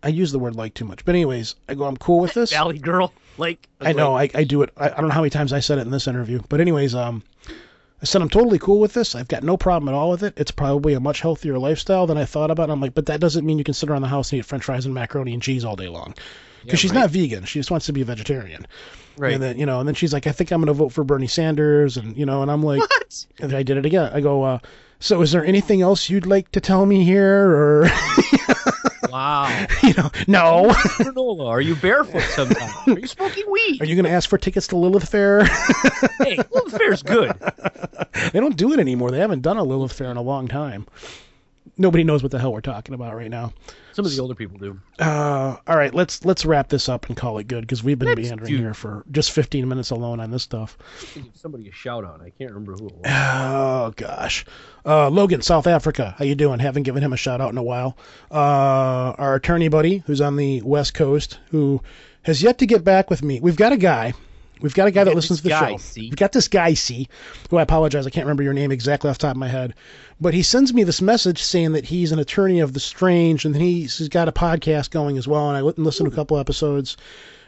[0.03, 2.51] I use the word like too much, but anyways, I go, I'm cool with this.
[2.51, 4.69] Valley girl, like I know, I, I do it.
[4.77, 6.95] I, I don't know how many times I said it in this interview, but anyways,
[6.95, 7.21] um,
[8.01, 9.13] I said I'm totally cool with this.
[9.13, 10.33] I've got no problem at all with it.
[10.35, 12.63] It's probably a much healthier lifestyle than I thought about.
[12.63, 14.45] And I'm like, but that doesn't mean you can sit around the house and eat
[14.45, 16.15] French fries and macaroni and cheese all day long,
[16.63, 17.45] because she's not vegan.
[17.45, 18.65] She just wants to be a vegetarian.
[19.17, 19.33] Right.
[19.33, 21.27] And then you know, and then she's like, I think I'm gonna vote for Bernie
[21.27, 23.25] Sanders, and you know, and I'm like, What?
[23.39, 24.09] And I did it again.
[24.13, 24.59] I go, uh,
[24.99, 27.83] so is there anything else you'd like to tell me here, or
[29.11, 29.67] Wow.
[29.83, 30.67] you know, no.
[30.69, 32.73] Granola, are you barefoot sometimes?
[32.87, 33.81] Are you smoking weed?
[33.81, 35.43] Are you gonna ask for tickets to Lilith Fair?
[36.19, 37.33] hey, Lilith Fair's good.
[38.31, 39.11] they don't do it anymore.
[39.11, 40.87] They haven't done a Lilith Fair in a long time.
[41.77, 43.53] Nobody knows what the hell we're talking about right now.
[43.93, 44.79] Some of the older people do.
[44.99, 48.09] Uh, all right, let's let's wrap this up and call it good because we've been
[48.09, 50.77] Let's meandering do- here for just 15 minutes alone on this stuff.
[51.13, 52.21] Give somebody a shout out.
[52.21, 53.01] I can't remember who it was.
[53.05, 54.45] Oh gosh,
[54.85, 56.59] uh, Logan, South Africa, how you doing?
[56.59, 57.97] Haven't given him a shout out in a while.
[58.29, 61.81] Uh, our attorney buddy, who's on the West Coast, who
[62.23, 63.39] has yet to get back with me.
[63.39, 64.13] We've got a guy.
[64.61, 65.77] We've got a guy that listens to the guy, show.
[65.77, 66.01] see?
[66.01, 67.07] We've got this guy, C,
[67.49, 69.73] who I apologize, I can't remember your name exactly off the top of my head,
[70.19, 73.55] but he sends me this message saying that he's an attorney of the strange and
[73.55, 75.49] he's, he's got a podcast going as well.
[75.49, 76.97] And I went and listened to a couple episodes,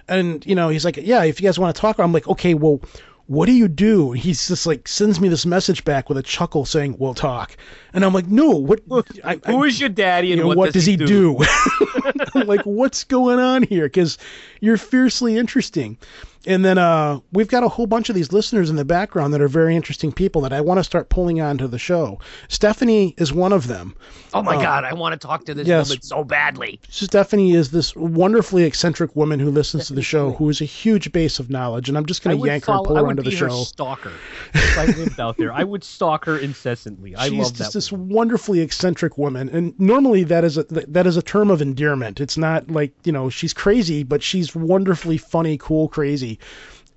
[0.08, 2.54] and you know, he's like, yeah, if you guys want to talk, I'm like, okay,
[2.54, 2.82] well,
[3.28, 4.12] what do you do?
[4.12, 7.56] He's just like sends me this message back with a chuckle saying, we'll talk,
[7.94, 8.82] and I'm like, no, what?
[9.24, 11.38] I, I, Who is your daddy and you know, what, does he do?
[12.36, 13.86] I'm like, what's going on here?
[13.86, 14.18] Because
[14.60, 15.98] you're fiercely interesting.
[16.46, 19.42] And then uh, we've got a whole bunch of these listeners in the background that
[19.42, 22.20] are very interesting people that I want to start pulling onto the show.
[22.50, 23.96] Stephanie is one of them.
[24.34, 25.88] Oh my Uh, God, I want to talk to this yes.
[25.90, 26.82] woman so badly.
[26.90, 31.12] Stephanie is this wonderfully eccentric woman who listens to the show, who is a huge
[31.14, 33.00] base of knowledge, and I'm just going to would yank her and follow- pull I
[33.00, 33.64] her would onto the be her show.
[33.64, 34.12] stalker.
[34.54, 37.16] If I lived out there, I would stalk her incessantly.
[37.16, 37.78] I She's love just that.
[37.78, 42.20] this wonderfully eccentric woman, and normally that is a that is a term of endearment.
[42.20, 46.33] It's not like you know she's crazy, but she's wonderfully funny, cool, crazy.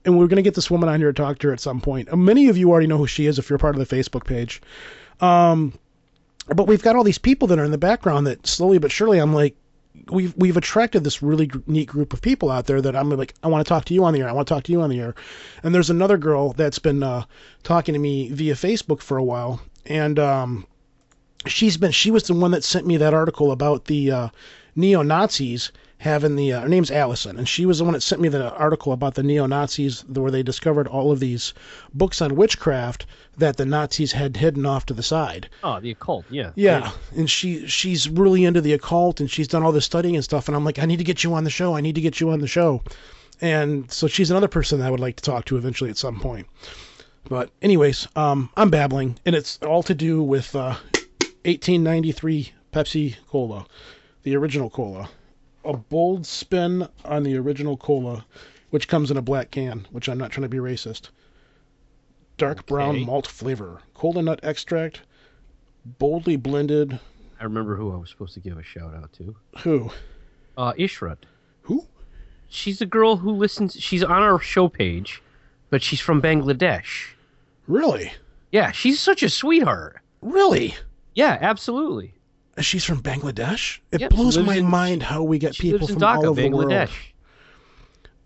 [0.04, 2.08] And we're gonna get this woman on here to talk to her at some point.
[2.12, 4.24] Uh, Many of you already know who she is if you're part of the Facebook
[4.24, 4.62] page.
[5.20, 5.72] Um,
[6.48, 9.18] but we've got all these people that are in the background that slowly but surely
[9.18, 9.56] I'm like,
[10.10, 13.48] we've we've attracted this really neat group of people out there that I'm like, I
[13.48, 14.28] want to talk to you on the air.
[14.28, 15.14] I want to talk to you on the air.
[15.62, 17.24] And there's another girl that's been uh,
[17.62, 20.66] talking to me via Facebook for a while, and um,
[21.46, 24.28] she's been she was the one that sent me that article about the uh,
[24.74, 25.72] neo Nazis
[26.06, 28.50] having the uh, her name's Allison, and she was the one that sent me the
[28.54, 31.52] article about the neo Nazis where they discovered all of these
[31.92, 33.04] books on witchcraft
[33.36, 35.48] that the Nazis had hidden off to the side.
[35.62, 36.24] oh, the occult.
[36.30, 36.52] Yeah.
[36.54, 40.24] Yeah, and she she's really into the occult and she's done all this studying and
[40.24, 40.48] stuff.
[40.48, 41.76] And I'm like, I need to get you on the show.
[41.76, 42.82] I need to get you on the show.
[43.40, 46.18] And so she's another person that I would like to talk to eventually at some
[46.20, 46.46] point.
[47.28, 50.76] But anyways, um, I'm babbling, and it's all to do with uh,
[51.44, 53.66] 1893 Pepsi Cola,
[54.22, 55.08] the original cola,
[55.66, 58.24] a bold spin on the original cola,
[58.70, 59.86] which comes in a black can.
[59.90, 61.10] Which I'm not trying to be racist.
[62.38, 63.04] Dark brown Okay.
[63.04, 65.00] malt flavor, cola nut extract,
[65.98, 66.98] boldly blended.
[67.40, 69.34] I remember who I was supposed to give a shout out to.
[69.62, 69.90] Who?
[70.56, 71.18] Uh, Ishrat.
[71.62, 71.84] Who?
[72.48, 73.74] She's a girl who listens.
[73.74, 75.22] She's on our show page,
[75.70, 77.08] but she's from Bangladesh.
[77.66, 78.12] Really?
[78.52, 79.98] Yeah, she's such a sweetheart.
[80.22, 80.74] Really?
[81.14, 82.14] Yeah, absolutely.
[82.60, 83.80] She's from Bangladesh.
[83.92, 86.48] It Yep, blows my in- mind how we get people from all Dhaka, over the
[86.48, 86.88] world.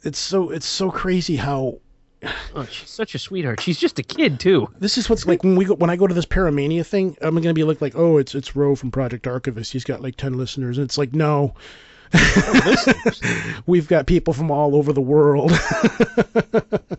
[0.03, 1.79] It's so it's so crazy how
[2.55, 3.61] Oh, she's such a sweetheart.
[3.61, 4.69] She's just a kid too.
[4.79, 7.17] this is what's like when we go when I go to this Paramania thing.
[7.23, 9.73] I'm gonna be like like oh it's it's Roe from Project Archivist.
[9.73, 10.79] He's got like ten listeners.
[10.79, 11.55] And it's like no.
[13.67, 15.53] We've got people from all over the world.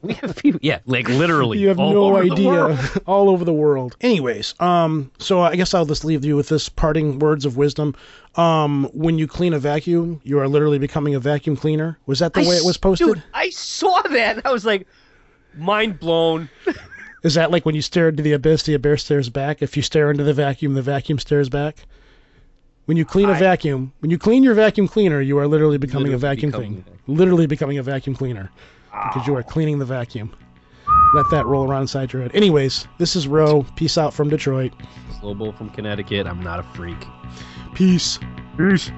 [0.01, 0.59] We have people.
[0.63, 1.59] Yeah, like literally.
[1.59, 2.77] you have no idea.
[3.05, 3.95] all over the world.
[4.01, 7.95] Anyways, um, so I guess I'll just leave you with this parting words of wisdom.
[8.35, 11.99] Um, when you clean a vacuum, you are literally becoming a vacuum cleaner.
[12.07, 13.07] Was that the I way it was posted?
[13.07, 14.37] Dude, I saw that.
[14.37, 14.87] and I was like,
[15.55, 16.49] mind blown.
[17.23, 19.61] Is that like when you stare into the abyss, the abyss stares back?
[19.61, 21.85] If you stare into the vacuum, the vacuum stares back?
[22.91, 25.77] When you clean a I- vacuum, when you clean your vacuum cleaner, you are literally
[25.77, 26.97] becoming a vacuum becoming cleaner.
[27.07, 28.51] Literally becoming a vacuum cleaner.
[28.91, 29.49] Because you are ah.
[29.49, 30.35] cleaning the vacuum.
[31.13, 32.31] Let that roll around inside your head.
[32.33, 33.65] Anyways, this is Roe.
[33.77, 34.73] Peace out from Detroit.
[35.21, 36.27] Slobo from Connecticut.
[36.27, 36.97] I'm not a freak.
[37.75, 38.19] Peace.
[38.57, 38.91] Peace.